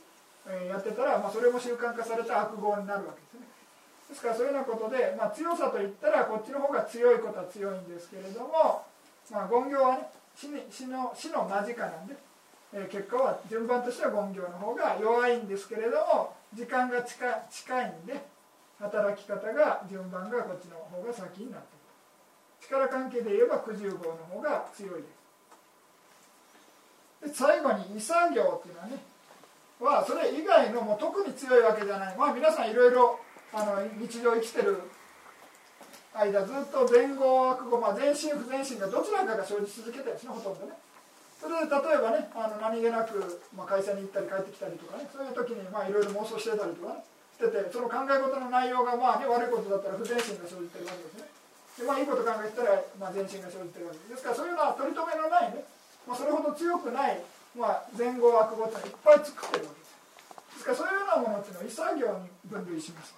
[0.66, 3.46] やってたら、まあ、それも習慣化された悪業になるわけですね。
[4.08, 8.82] ですからそういうようなことで、まあ、強さといったらこっちの方が強いことは強いんですけれども、
[9.30, 12.16] まあ、言行はね死死の死の間近なんで
[12.72, 18.24] え結果は順番としては言行の方が弱いんですけれども時間が近近いんで
[18.80, 21.80] 働き方が順番がこっちの方が先になっている。
[22.60, 25.19] 力関係で言えば九十号の方が強いです。
[27.22, 28.98] で最後に「異作業」っていうのはね
[29.80, 32.16] はそれ以外のもう特に強いわけじゃない。
[32.16, 33.18] まあ皆さんいろいろ
[33.52, 34.80] あの日常生きてる
[36.14, 40.72] 間ずっと前後悪後、まあ、全身不全身がどちらかが生じ続けてるんですねほとんどね。
[41.40, 45.08] それで例えばねあの何気なく、まあ、会社に行ったり帰ってきたりとかね。
[45.12, 47.04] そういう時にまあいろいろ妄想してたりとかね。
[47.40, 51.24] しててその考え事の内容がまあ、ね、悪いことだったら不全心が生じてるわけですね。
[51.80, 54.08] で、まあ、いいこと考えたら、まあ、全身が生じてるわけです。
[54.12, 55.64] ですからそういうのは取り留めのないね、
[56.10, 57.22] まあ、それほど強くない、
[57.54, 59.94] まあ、前後悪語っていっぱい作ってるわけです。
[60.58, 63.14] ですからそういうようなものっていうのを異作業に分類します。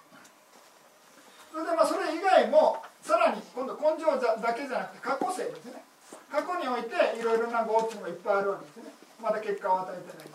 [1.49, 5.81] それでまあそれ以外もさらに今度根性だけじゃなくて過去性ですね。
[6.29, 8.93] 過去においていろいろな業っていうのがいっぱいあるわけですね。
[9.17, 10.29] まだ結果を与えてない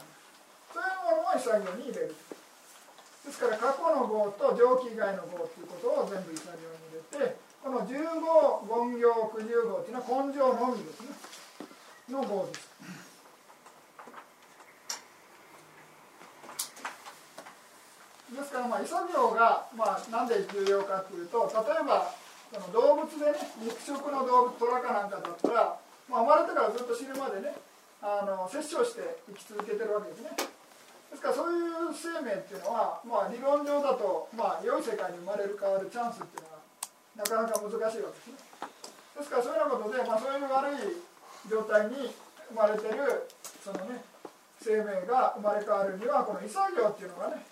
[0.74, 2.14] そういうものも作業に入れる。
[3.22, 11.37] ですから過去の業と上記以外の業っていうことを全部作業に入れてこの十五言行九十号っていうのは根性のみですね。
[12.10, 12.68] の業です。
[18.28, 22.12] ですからまあ、イ作業が、まあ、なんで重要かっていうと例えば
[22.52, 27.56] その動物でね肉食の動物トラかなんかだったら、まあ、生まれてからずっと死ぬまでね
[28.00, 30.30] あの殺生して生き続けてるわけですね。
[31.10, 36.60] ですからそういう生命っていうのは、まあ、理論上だと、まあ、良い世界に生まれる変わるチャンスっていうのは
[37.16, 38.68] なかなか難しいわけですね。
[39.16, 41.07] ですからそういうようなことで、まあ、そういう悪い
[41.48, 42.12] 状態に
[42.48, 43.28] 生まれてる
[43.64, 44.04] そのね
[44.60, 47.42] 生命が生まれ変わるにはこの異作業っていうのがね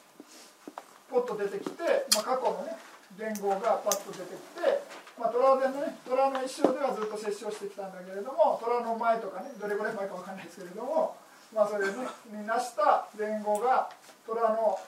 [1.11, 1.83] ポッと出てきて、
[2.15, 2.77] まあ、過去のね
[3.19, 4.83] 連合がパッと出てきて、
[5.19, 11.17] まあ、虎のね虎の一生ではずっと摂生してきたんだけれども虎の前とかねどれぐらい前か分かんないですけれども、
[11.55, 11.95] まあ、それね
[12.33, 13.89] になした連合が
[14.27, 14.79] 虎の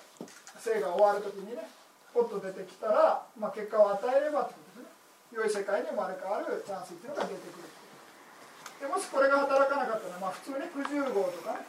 [0.59, 1.69] 生が終わる時にね
[2.13, 4.91] ポッと出てきたら、まあ、結果を与えればってことですね。
[5.31, 7.78] 良い世界に生まれ変わるチャンスっていうのが出てくる。
[8.79, 11.67] でもしこれが働かなかったら、まあ、普通に九十号とかね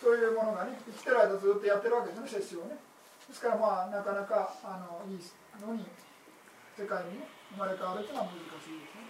[0.00, 2.76] そういうものがね生きてる間ずっとやってるわけですね摂生をね
[3.28, 5.22] ですからまあなかなかあのいい
[5.62, 5.88] のに
[6.76, 9.08] 世界に、ね、生まれ変わるというのは難しいですね。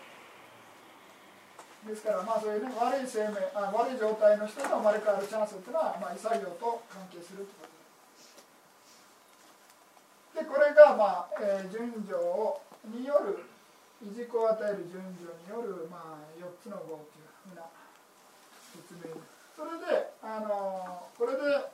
[1.83, 7.75] ですからまあそういうね悪い生命あ悪い状態の人が生まれ変わるチャンスというのは、まあ、異作業と関係するということ
[10.39, 10.47] で。
[10.47, 12.15] これがまあ、えー、順序
[12.87, 13.43] による
[14.03, 17.22] いじこを与える順序による、まあ、4つの号という
[17.55, 17.67] な
[18.73, 19.19] 説明
[19.57, 21.71] それで、あのー、これで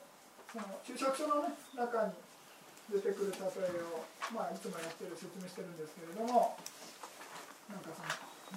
[0.53, 2.13] その注釈書の、ね、中に
[2.91, 4.01] 出てくる例えを、
[4.33, 6.57] まあ、いつもやってる説明してるんですけれども
[7.69, 8.09] なんかその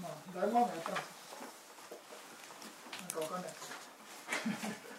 [0.02, 1.22] まあだいぶ前もやったんです
[3.02, 3.52] なんかわかんない。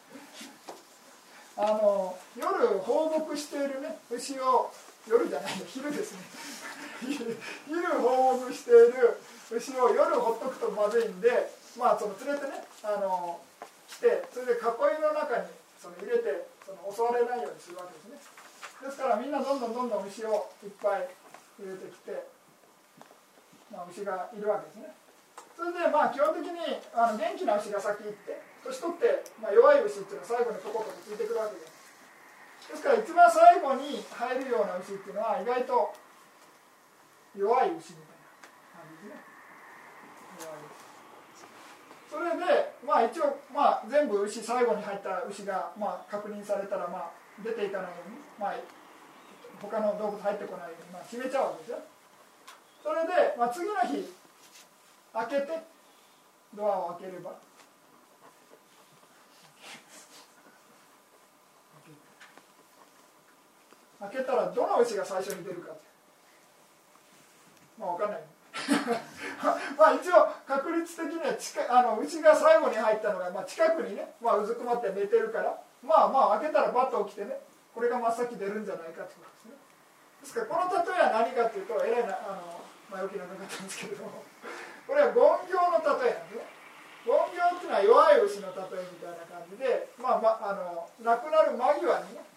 [1.56, 4.72] あの夜放牧しているね牛を
[5.08, 6.18] 夜じゃない昼ですね。
[7.66, 9.20] 昼放牧している
[9.50, 13.40] 牛を夜ほっとくとまずいんでまあその連れてねあの
[13.88, 14.64] 来てそれで囲
[14.96, 15.48] いの中に
[15.80, 18.42] その入れてその襲われないようにするわけですね。
[18.82, 21.08] ですからみんなどんどんどんどん牛をいっぱい
[21.58, 22.26] 入れてきて、
[23.70, 24.94] まあ、牛がいるわけですね。
[25.54, 26.58] それでまあ基本的に
[26.94, 31.72] あの元気な牛が先行って年取って、まあ、弱い牛っていうのは最後にポコポコついてくるわけです。
[32.70, 35.94] ですから一番最後に入るような牛っていうのは意外と
[37.34, 38.30] 弱い牛みたいな
[38.74, 39.18] 感じですね。
[40.42, 40.71] 弱い牛。
[42.12, 47.10] それでまあ一応、まあ、全部牛最後に入った牛が、まあ、確認されたら、まあ、
[47.42, 48.54] 出ていかないように、まあ、
[49.62, 51.78] 他の動物入ってこないように、まあ、閉めちゃうわけですよ。
[52.84, 54.12] それで、まあ、次の日
[55.14, 55.62] 開けて
[56.54, 57.32] ドアを開ければ
[64.00, 65.72] 開けたらどの牛が最初に出るか
[67.78, 68.31] まあ分かんない。
[69.76, 77.40] まあ一応確率的には近あの牛が最後に入ったのが、まあ、近くにね、まあ、うずくまって寝てるからまあまあ開けたらバッと起きてね
[77.74, 79.52] これが真っ先出るんじゃないかってことですね。
[80.20, 82.60] ですからこの例えは何かっていうとえらいなあの
[82.90, 84.22] 前置き長かったんですけれども
[84.86, 86.46] これは権行の例えなんですね。
[87.02, 92.31] 権行っていうのは弱い牛の例えみたいな感じでまあまああの亡くなる間際にね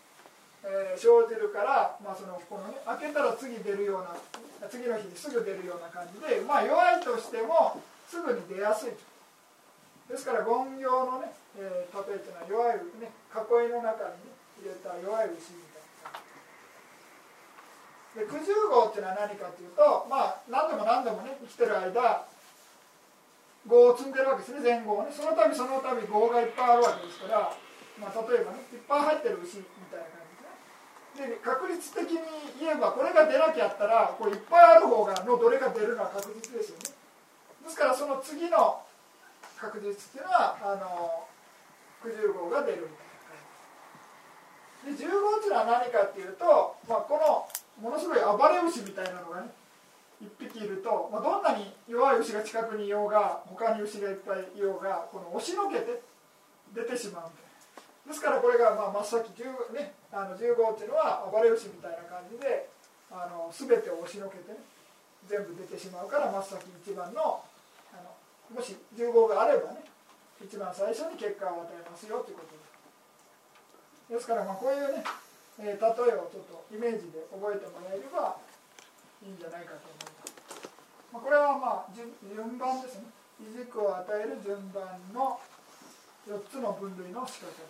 [0.65, 4.17] えー、生じるから、まあ、そのこのね開けたら次出るような
[4.65, 7.77] 次の日にすぐ出るような感じで、まあ、弱いとしても
[8.09, 8.97] すぐに出やすい
[10.09, 16.25] ですから権行のね、えー、例えというのは弱い、ね、囲いの中に、ね、入れた弱い牛みたいな
[18.25, 22.25] で九十号っていうのは何かというと、まあ、何度も何度もね生きてる間
[23.69, 25.09] 号を積んでるわけですね前後をね。
[25.09, 27.53] その度その度号がいっぱいあるわけですから、
[27.97, 30.14] まあ、例えばねいっぱい入ってる牛みたいな
[31.15, 32.19] で確率的に
[32.59, 36.95] 言えばこれが出なきゃったらこれいっぱいある方がのどれが出るのは確実ですよね。
[37.63, 38.81] ですからその次の
[39.57, 41.23] 確率っていうのはあの
[42.03, 42.87] 90号が出る
[44.85, 47.49] で10号っていうのは何かっていうと、まあ、この
[47.81, 49.49] ものすごい暴れ牛みたいなのがね
[50.21, 56.01] 1匹いると、まあ、どんなに弱い牛が近くにいようが他に牛がいっぱいいようがこの押しのけて
[56.73, 57.44] 出てしまうみたいな
[58.05, 62.69] ですからこれがまあ真っ先10、ね、あの10号っていうのは暴れ牛みたいな感じで
[63.09, 64.61] あの全てを押しのけて、ね、
[65.25, 67.41] 全部出てしまうから真っ先一番の
[67.89, 68.13] あの
[68.53, 69.81] もし10号があればね
[70.37, 72.65] 一番最初に結果を与えますよということです。
[74.13, 75.01] ですからまあこういうね、
[75.57, 78.37] えー、例えをちょっとイメージで覚えてもらえれば
[79.25, 80.69] いいんじゃないかと思います、
[81.09, 82.05] まあ、これはまあ順
[82.59, 83.09] 番ですね。
[83.41, 85.39] い軸を与える順番の
[86.25, 87.61] 4つの分類の仕方です。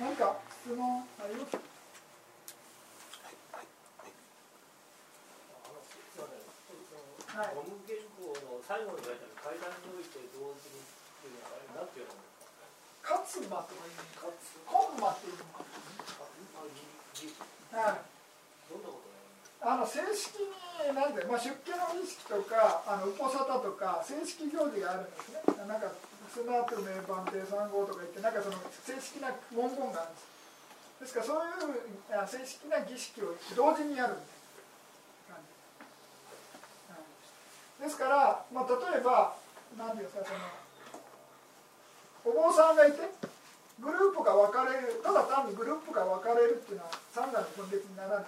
[0.00, 1.52] 何か質問あります？
[1.52, 1.60] か
[7.36, 7.54] はい。
[7.54, 9.20] ゴム原稿の最後に書い。
[9.20, 10.04] てある階段におい。
[10.08, 10.88] て同時にっ
[11.20, 12.16] ていうのはあれなんていうの
[13.68, 14.32] とかいうのか
[14.64, 15.30] 本馬ってい。
[15.30, 15.60] うのか
[17.76, 18.08] はい。
[18.72, 19.13] どんなこと？
[19.64, 20.52] あの正式に
[20.92, 25.40] なんで、まあ、出家の儀式とかあのウポサタとか正式行事があるんですね。
[25.64, 25.88] なんか
[26.28, 30.28] スナート名番亭三号とか言ってなんかその正式な文言があるんです。
[31.00, 31.50] ですからそうい
[31.80, 31.80] う
[32.12, 34.28] あ正式な儀式を同時にやるみ
[35.32, 35.40] たいな
[36.92, 37.00] 感
[37.80, 37.88] じ。
[37.88, 39.32] ですから、まあ、例えば
[39.80, 40.36] 何ていうんですかそ
[42.28, 43.00] のお坊さんがいて
[43.80, 48.24] グループが分かれるただ単にグループが分かれるっていうのは三段の分裂にならない。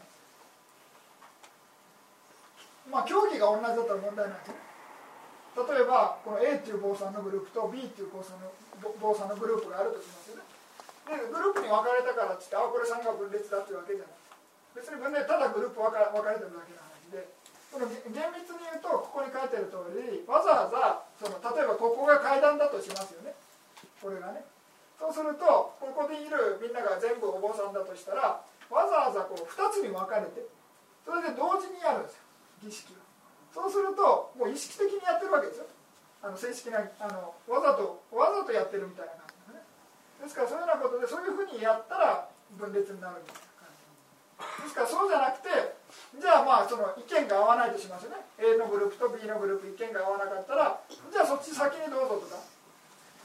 [2.91, 4.67] まあ競技が同じだったら問題ないですね。
[5.57, 8.53] 例えばこの A っていう坊さんのグループと B っていう坊さんの
[9.01, 10.45] 坊さんのグループがあるとしますよね。
[11.07, 14.17] でグループに分かれたからっつってあこれ三が分裂だっていうわけじゃない。
[14.77, 17.29] 別に分裂ただグループ分か分かれてるだけの話で。
[17.67, 23.35] この厳密に言うとここに書いてる通りわざわざその例えばここが階段だとしますよね。
[24.01, 24.45] これがね。
[24.97, 28.41] そうするとここでいるみんなが全部お坊さんだとしたら
[28.71, 30.47] わざわざこう2つに分かれて
[31.05, 32.26] それで同時にやるんですよ。
[32.63, 32.97] 儀式を
[33.53, 35.67] そうするともう意識的にやってるわけですよ。
[36.23, 39.63] あの正式なあのわざとわざとやってるみたいな感じですね。
[40.23, 42.29] ですからそういうようなことでそういうふうにやったら
[42.59, 44.65] 分裂になるみたいな感じ。
[44.65, 45.49] ですからそうじゃなくて
[46.21, 48.25] じゃあまあその意見が合わないとしますよね。
[48.37, 52.37] A のグループと B のグループ意見が合わなかったらじゃあそっち先にどうぞとか。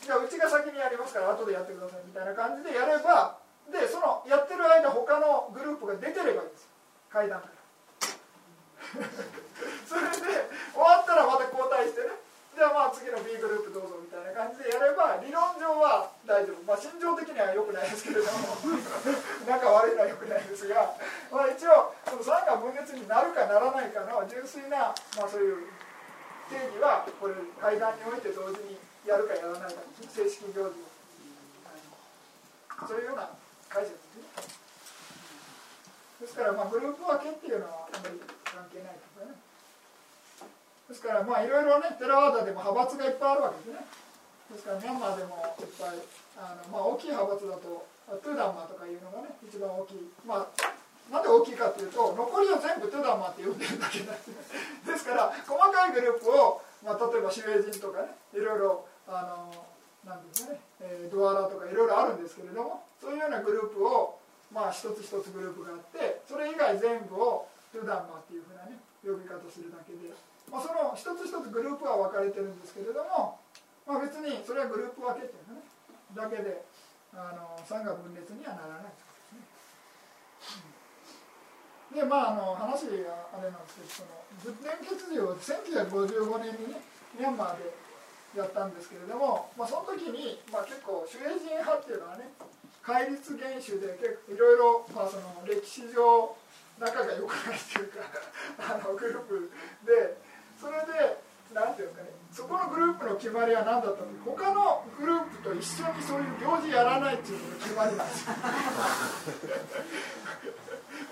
[0.01, 3.37] じゃあうちが先にやりますから後でやってくださいみたいな感じでやれば
[3.69, 6.69] でそのやってる間他のグループが出てればいいんですよ。
[7.11, 7.60] 階段から
[9.87, 12.19] それで終わったらまた交代してね。
[12.51, 16.61] じゃあまあ次の B グループどうぞみたいな感じでやれば理論上は大丈夫。
[16.67, 18.59] まあ心情的には良くないですけれども。
[19.47, 20.95] 仲悪いのは良くないですが、
[21.31, 25.67] まあ、一応その酸が分裂になるかならないかの純粋な、まあ、そういう
[26.51, 30.69] 定義はこれ会談において同時にやるかやらないか正式行事。
[30.69, 30.91] を
[32.87, 33.29] そういうような
[33.69, 34.61] 解釈ですね。
[36.21, 38.19] ですからまあグループ分けっていうのはあまり
[38.51, 39.51] 関係ないですよね
[40.91, 43.87] ですからまあいろいろねテラワーダでも派閥がいっぱいあるわけですね。
[44.51, 45.95] ですからミャンマーでもいっぱい
[46.35, 47.87] あの、まあ、大きい派閥だと
[48.19, 50.11] トゥーダンマとかいうのがね一番大きい。
[50.27, 50.51] まあ
[51.07, 54.35] なんで大きいかというと残りを全部トゥダンマって呼んでるだけなんで。
[54.35, 54.35] す
[54.83, 59.47] ですから細かいグループを、まあ、例えば守衛人とかねいろいろあの
[60.03, 64.19] なんですね、えー、ドアラとかいろいろあるんですけれどもそういうようなグループを
[64.51, 70.11] まあ一つ一つグループがあってそれ以外全部をトゥダンマっていうふうなね呼び方するだけで、
[70.51, 73.39] まあ、その一つ一つグループは分かれてるんですけれども、
[73.87, 75.65] まあ、別にそれはグループ分けっていうのね
[76.13, 76.67] だけで
[77.15, 78.93] あの三が分裂にはならない
[81.91, 86.79] でまああの話があれなんですけどその仏典決議を1955年にね
[87.19, 87.71] ミャンマーで
[88.35, 92.31] やったんですけれども、まあ、その時に、まあ、結構主衛人派っていうのはね
[92.81, 96.31] 戒律厳守で結構いろいろ、まあ、その歴史上
[96.81, 98.01] 仲が良くないっていうか
[98.57, 99.51] あのグループ
[99.85, 100.17] で
[100.57, 101.21] それで
[101.53, 104.09] なんていうんですかねそこのグループの決まりは何だったの？
[104.23, 108.33] 他のグループと一緒にそういう行事やらないっていうのが決まりなんですよ。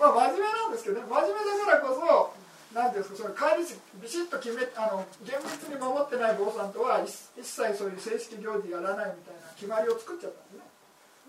[0.00, 1.06] まあ真面目なんですけどね。
[1.06, 2.32] 真面目だからこそ
[2.72, 3.68] 何ていうんですかその帰り
[4.00, 7.12] ビシッと決めあの厳密に守ってない坊さんとは一
[7.44, 10.69] 切そういう正式行事やらないみたいな決まりを作っちゃったんですね。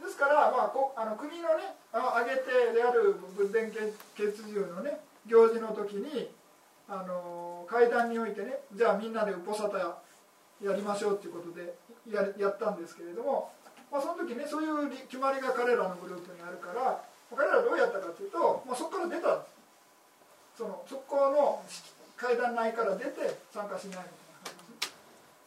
[0.02, 6.30] ですから、まあ、こあの国のねあげてである仏典血獣のね行事の時に
[6.90, 11.73] あの会談においてねじゃあみんなでウポサタやりましょうっていうことで
[12.10, 13.52] ややったんですけれども、
[13.91, 17.02] まあ、その時ねそういう決まりが彼らのグループにあるから
[17.38, 19.61] 彼らどうやったかというと、まあ、そこから出たんです。
[20.57, 21.64] そのそこの
[22.18, 24.11] 会談内から出て参加しないみたいな
[24.45, 24.94] 感じです、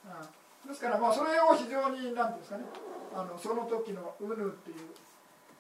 [0.07, 2.65] うん、ですからまあそれを非常に何ていうんですかね
[3.15, 4.91] あのその時のウヌっていう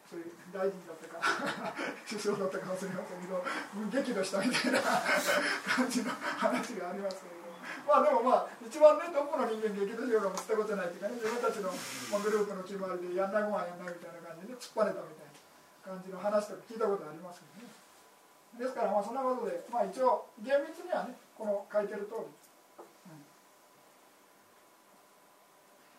[0.09, 1.21] そういう大臣だったか
[2.09, 3.45] 首相だったか忘れませんけど
[4.03, 7.35] 激怒したみたいな感じの話がありますけど
[7.87, 11.71] まあでもまあ一番ねどこの人間激怒しようがもしたことないっていうかね自分たちの
[12.21, 15.35] グループの決まりでやんないもんやんないみたいな感じで突っ張れたみたいな。
[15.85, 17.75] 感じの話とか聞いたことありますけどね
[18.59, 23.21] ですからまあそんなことで、まあ、一応厳密にはねこの書いてる通り、うん、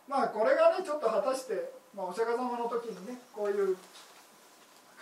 [0.07, 3.77] まあこれがねちょっと果たして、まあ、お釈迦様の時にねこういう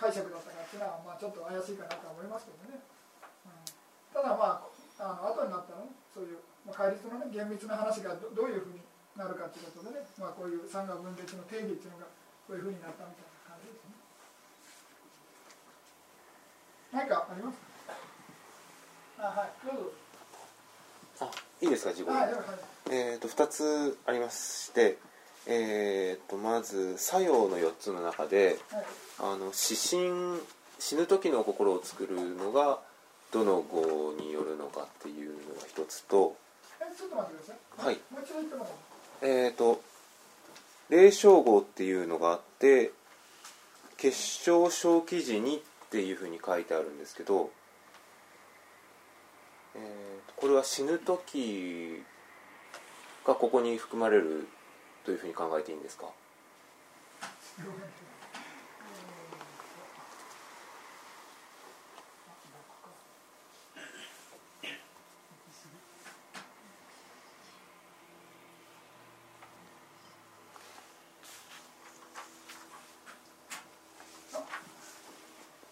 [0.00, 3.68] 解釈だったかっていうのは、まあ、ちょっと怪しいかなと思いますけどね、うん、
[4.12, 4.66] ただまあ
[4.98, 8.80] あの後になったらねそういう、まあ、戒律のね厳密な話がどどういうふうに
[9.14, 12.10] なるかということでね、まあ、こういう三が分裂の定義っていうのが
[12.48, 13.34] こういうふうになったみたいな
[16.94, 17.58] 何かあります
[19.18, 19.66] あはい。
[19.66, 19.92] どうぞ。
[21.26, 22.34] あいいですか自己、はいはい、
[22.90, 24.98] えっ、ー、と2つありまして
[25.46, 28.84] えーと、まず作用の4つの中で、はい、
[29.34, 30.40] あの死神
[30.78, 32.78] 死ぬ時の心を作るのが
[33.30, 36.36] どの語によるのかっていうのが一つと
[37.76, 37.98] はい。
[39.22, 39.82] えっ、ー、と
[40.88, 42.92] 霊障語っていうのがあって
[43.96, 47.50] 結晶小記事にっていうふうに書いてあるんですけど、
[49.74, 52.02] えー、これは死ぬ時
[53.26, 54.46] がここに含まれる
[55.04, 56.06] というふうに考えていいんですか？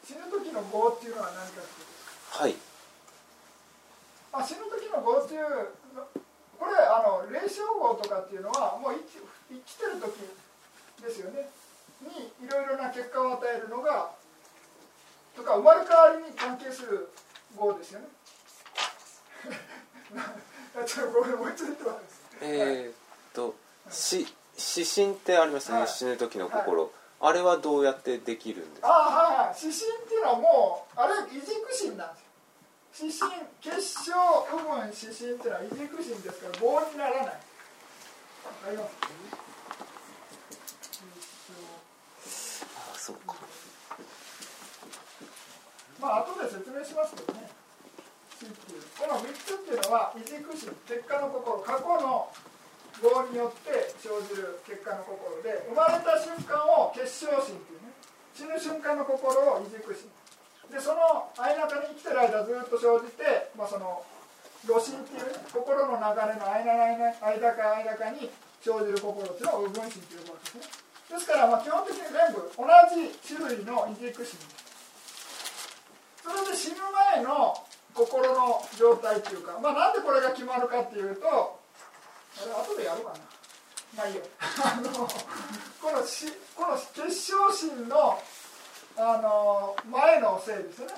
[0.04, 1.86] 死ぬ時の棒っていうのは何かっていう
[4.32, 5.44] まあ、死ぬ時の業っていう
[6.58, 9.20] これあの霊障業とかっていうのはもう生き
[9.50, 10.24] 生きてる時
[11.02, 11.50] ですよね
[12.00, 14.10] にいろいろな結果を与えるのが
[15.36, 17.08] とか生まれ変わりに関係する
[17.56, 18.06] 業ですよね。
[20.86, 22.00] ちょっとごめんもう一度言ってます。
[22.40, 22.94] えー、っ
[23.34, 23.54] と
[23.90, 24.26] 死
[24.56, 26.92] 死神ってありますね、はい、死ぬ時の心、はい。
[27.20, 28.88] あれはどうやってできるんですか？
[28.88, 29.56] あはいはい。
[29.62, 32.20] 指針っていうのはもうあれ異軸心なんで
[32.94, 34.12] す指針結晶
[34.50, 37.40] 部分指針っていうのは異軸心ですから棒にならない。
[38.66, 38.90] あります
[42.94, 43.36] あそうか
[46.02, 47.46] まあ後で説明しますけどね。
[48.98, 52.26] この3つっていうのは異軸心結果の心過去の
[52.98, 57.94] 業によって生じる結果の心で生まれた瞬間を結晶心っていうね。
[58.34, 60.10] 死ぬ瞬間の心を異軸心
[60.74, 64.02] でその間中に生きてる間ずっと生じて、まあ、その
[64.66, 68.26] 露心っていう、ね、心の流れの間間か間かに
[68.58, 70.82] 生じる心っていうのを右分心と呼ぶわけですね。
[71.12, 74.38] ですからまあ基本的に全部同じ種類の異軸心
[76.22, 76.76] それで死ぬ
[77.14, 77.54] 前の
[77.94, 83.18] 心の状態っていうか、まあ、なんでこれが決まるかっていうとあれ後でやるかな。
[83.96, 84.22] まあいいよ。
[84.40, 88.22] あのこのしこの結晶心の
[88.96, 90.94] あの前のせいですね。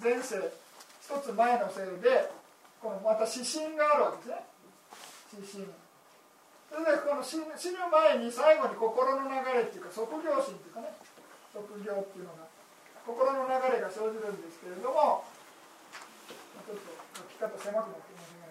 [0.00, 0.52] 前世
[1.02, 2.30] 一つ前のせいで
[2.80, 4.44] このまた指針があるわけですね。
[5.34, 5.66] 指針。
[6.70, 7.46] それでこの死ぬ
[7.90, 10.94] 前に最後に心の流れっていうか即業心っていうかね。
[11.52, 12.55] 即業っていうのが。
[13.06, 15.22] 心の流れが生じるんですけれども
[16.66, 16.82] ちょっと
[17.14, 18.50] 書き方狭くなってますね。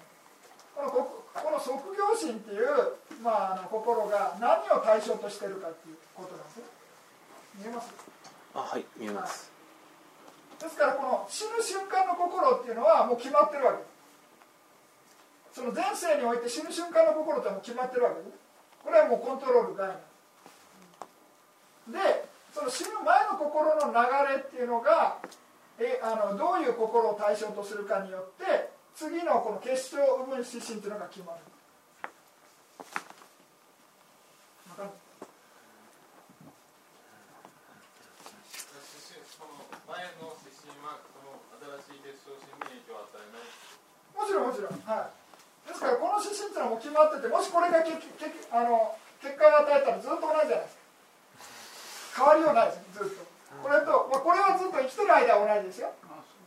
[0.74, 0.92] この
[1.36, 6.64] この即業心っていう、まあ、あの心が何を対象としてるかっていうことなんですね。
[7.60, 7.92] 見えます？
[8.56, 9.52] あはい見えます、
[10.60, 13.80] はい、ですからこの死ぬ瞬間の心っていうのはもう決まってるわけ。
[13.80, 13.96] です
[15.60, 18.36] その前世において死ぬ瞬間の心ってもう決まってるわけです
[18.84, 20.00] これはもうコントロール外なん
[21.96, 24.00] でその死ぬ前の心の流
[24.32, 25.20] れっていうのが
[25.78, 31.44] えあのどういう心を対象とするかによって次のこの結晶部分指針っていうのが決まる。
[44.16, 44.80] もちろんもちろん。
[44.88, 45.68] はい。
[45.68, 48.00] ですからこの指針っていうのも決まっててもしこれがけけ
[48.48, 50.75] あの結果を与えたらずっと同じじゃないですか。
[52.16, 53.12] 変わりようないです。
[53.12, 53.28] ずっと。
[53.60, 55.92] これと、まあ、これはずっと生きてる間は同じですよ。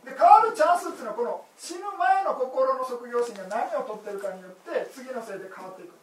[0.01, 5.93] で変わるチャンスっていうのはこの死ぬ前の心の卒業心が何を取ってるかによって次のせいで変わっていく。
[5.93, 5.99] ん。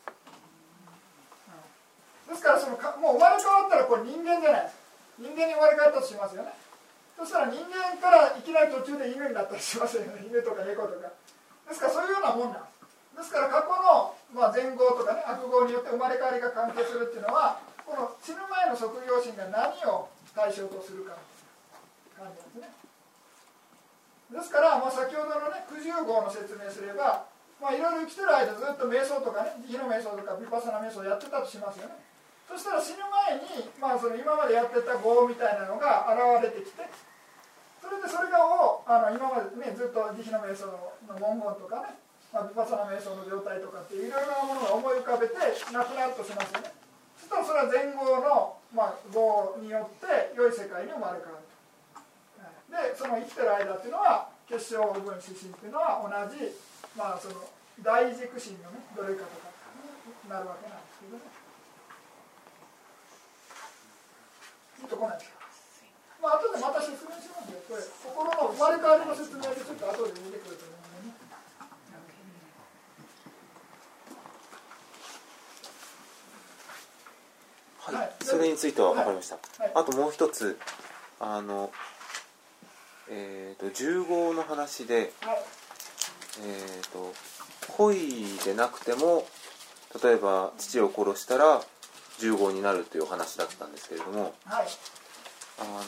[2.31, 4.71] です、ですからそのかもう生まれ変わったらこれ人間じゃない。
[4.71, 4.87] です
[5.19, 6.53] 人間に生まれ変わったとしますよね。
[7.17, 10.21] そしたら人間からいきなり途中で犬になったりしますよね。
[10.29, 11.09] 犬とか猫とか。
[11.67, 12.69] ですからそういうようなもんなんで
[13.17, 13.25] す。
[13.25, 21.15] ですから過去の、まあ、前後とかね悪号によって生まれ変わりが関係するっていうのはこの死ぬ前の卒業心が何を対象とするか
[22.19, 22.69] 感じですね。
[24.27, 27.31] ですから、まあ、先ほどのね九十号の説明すれば
[27.63, 31.95] まあいろいろ生きてる間ずっと瞑想とかね火の瞑想とかヴィパサナ瞑想やってたとしますよね。
[32.51, 36.07] そしたら死ぬ前に、まあ、その今までやってた業みたいなのが
[36.39, 36.87] 現れてきて
[37.83, 41.99] それでそれがをあの今までねずっと慈悲の瞑想の文言とかね、
[42.35, 45.35] まあ、ヴィパサナ瞑想の状態とかっていういろいろなものを思い浮かべて
[45.75, 46.86] なくなるとしますよね。
[47.29, 51.47] そしたらそれは前後のまあ、業によって良い世界に生まれ変わる
[52.93, 56.51] でその生きてる間っていうのは結晶部分指針っていうのは同じ、
[56.99, 57.47] まあ、その
[57.81, 59.49] 大軸心のねどれかとか
[60.03, 61.23] になるわけなんですけどね。
[64.77, 65.39] ずっと来ないですか？
[66.21, 67.63] まあ後でまた説明しますよ。
[67.71, 71.17] これ心の生まれ変わりの説明でちょっと後で出てくると思うんでね
[77.93, 79.39] はい、それについては分かりました、
[79.75, 80.59] あともう一つ
[81.21, 81.71] あの
[83.09, 87.15] えっ、ー、と10号の話で、えっ、ー、と
[87.77, 89.27] 恋でなくても
[90.03, 91.63] 例えば父を殺したら
[92.19, 94.67] 10号になるという話だったんですけれども、はい、
[95.61, 95.81] あの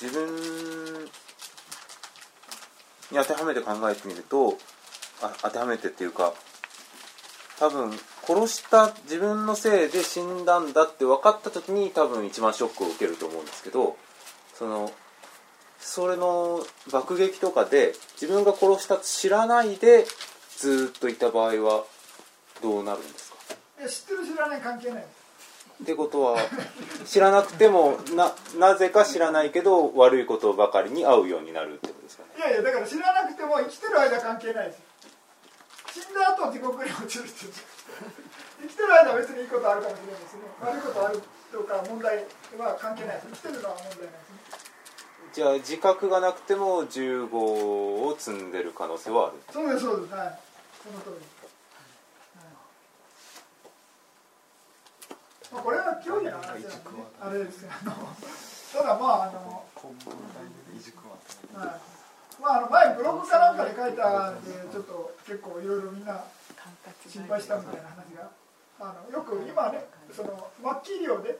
[0.00, 1.04] 自分
[3.12, 4.58] に当てはめて考えてみると
[5.22, 6.32] あ当てはめてっていうか
[7.58, 7.92] 多分
[8.26, 13.96] 殺した自分のせいで死んだんだって分かった時に多分一番ショックを受けると思うんですけど
[14.54, 14.92] その
[15.80, 16.60] それの
[16.92, 20.04] 爆撃とかで自分が殺した知らないで
[20.56, 21.84] ずっといた場合は
[22.62, 23.36] どうなるんですか？
[23.88, 25.02] 知ってる知らない関係ない。
[25.02, 26.38] ってことは
[27.04, 32.28] 知らなくてもななぜか知らないけど悪いことばかりに会うようになるってことですかね？
[32.38, 34.78] いやいやだから知らなくても生きてる間関係ないです
[35.92, 37.52] 死んだ後地獄に落ちるっていう
[38.62, 40.42] 生きてる間は別にいいことあるかもしれないですね。
[40.64, 41.20] 悪いことある
[41.52, 42.24] とか問題
[42.56, 43.16] は関係ない。
[43.20, 44.62] です生きてるのは問題ないですね。
[45.34, 49.36] じゃあ自覚がなくても15を積んでる可能性はある。
[49.52, 50.14] そうですそうです。
[50.14, 50.40] はい。
[50.80, 51.26] その通り。
[55.52, 56.72] まあ、これは競技の話なんで、ね、
[57.20, 57.72] あれですけど
[58.72, 59.64] ただまああの、
[61.54, 61.91] はい
[62.40, 66.24] まあ、あの前ブログかなんかで書いたんでちょっと結構いろいろみんな
[67.08, 68.42] 心配したみたいな話が。
[68.82, 70.50] あのよく今ねその
[70.82, 71.38] 末期医療で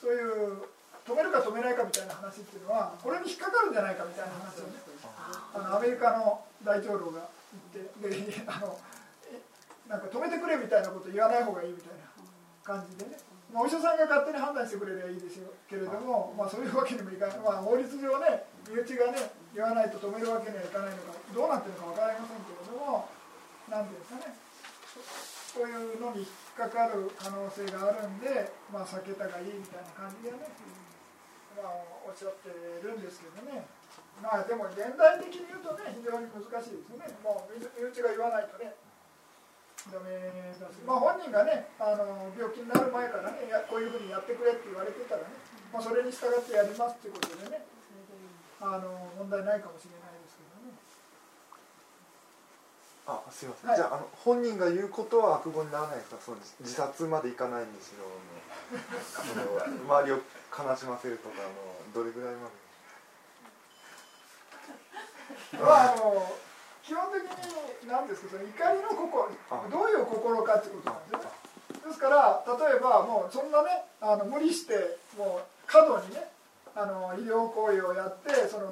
[0.00, 0.62] そういう
[1.02, 7.26] 止めるか止めないかみたいな話っていうのはこれに引っかかるんじゃないかみたいな話をねあのアメリカの大統領が
[7.74, 8.78] 言ってであの
[9.90, 12.06] なんか止めてくれみたいなこと言わない方がいいみたいな
[12.62, 13.18] 感じでね、
[13.50, 15.48] まあ、お医者さんが勝手に判断してくれればいいですよ。
[15.66, 23.08] けれども、まあ、そういうわけにもいかない、まあ、法律上ね身内がね言わないと止めるわけにはいかないのかどうなってるのか分かりませんけれど
[23.68, 24.48] なんていうんですかね。
[25.58, 30.38] こういうのに引っかかる可能性があるんで、まあ、避けたがいいみたいな感じでね、
[31.56, 32.52] まあ、おっしゃって
[32.84, 33.64] るんですけどね。
[34.22, 37.06] まあでも現代的に言うとね非常に難しいですよね。
[37.22, 38.74] もう身内が言わないとね。
[39.88, 40.20] ダメ
[40.58, 45.32] だし、まあ、本人がねあの病気になる前からねやこういうふうにやってくれって言われてたらね、
[45.72, 47.62] まあ、それに従ってやりますっていうことでね。
[48.60, 50.74] あの問題ないかもしれないですけどね。
[53.06, 53.78] あすいません、はい。
[53.78, 56.16] じゃああの本人が言うことは悪語にならないですか？
[56.20, 58.04] その自殺までいかないんですよ
[59.86, 60.20] 周りを
[60.52, 62.58] 悲しませるとかあのどれぐらいまで？
[65.64, 66.26] まああの
[66.82, 69.64] 基本的に何ですかその怒りの心あ。
[69.70, 71.24] どういう心かってことなんですよね。
[71.86, 76.28] ですから例えばもうそんなねあの無理してもう過度にね
[76.78, 78.70] あの医療行為をやってその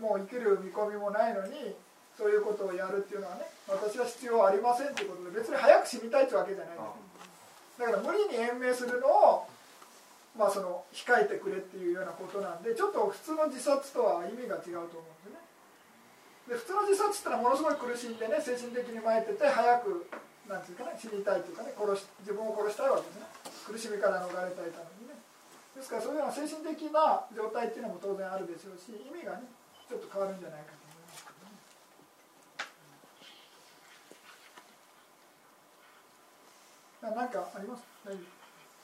[0.00, 1.76] もう生きる見込みもないのに
[2.16, 6.88] そういうことをやるっていうのはね私は必要ありませんっていうことで別に早く死にたいってわけじゃないんだ
[7.92, 9.44] だから無理に延命するのを
[10.32, 15.40] まあその控えてくれっていうようなことなんでちょっと普通の自殺とは意味が違うと思うんですね。
[16.48, 20.08] で普通の自殺ってのはものすごい苦しんでね精神的に参ってて早く
[20.48, 23.28] なんていうかね死にたいというかね殺し自分を殺したいわけですね。
[23.68, 24.99] 苦しみから逃れたいために。
[24.99, 24.99] ね
[25.80, 29.48] ですからそういうような精神的な状態っていうのも当然あるでしょうし意味がね
[29.88, 31.56] ちょっと変わるんじゃないかと思いますけどね。
[37.00, 37.82] ななんかあります？
[38.04, 38.28] 大丈夫。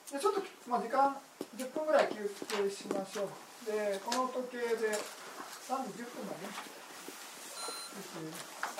[0.09, 1.13] でちょっと、まあ、時間
[1.53, 3.69] 10分ぐらい休憩しましょう。
[3.69, 4.89] でこの時計で
[5.69, 6.57] 3時？10分までね、
[7.93, 8.76] です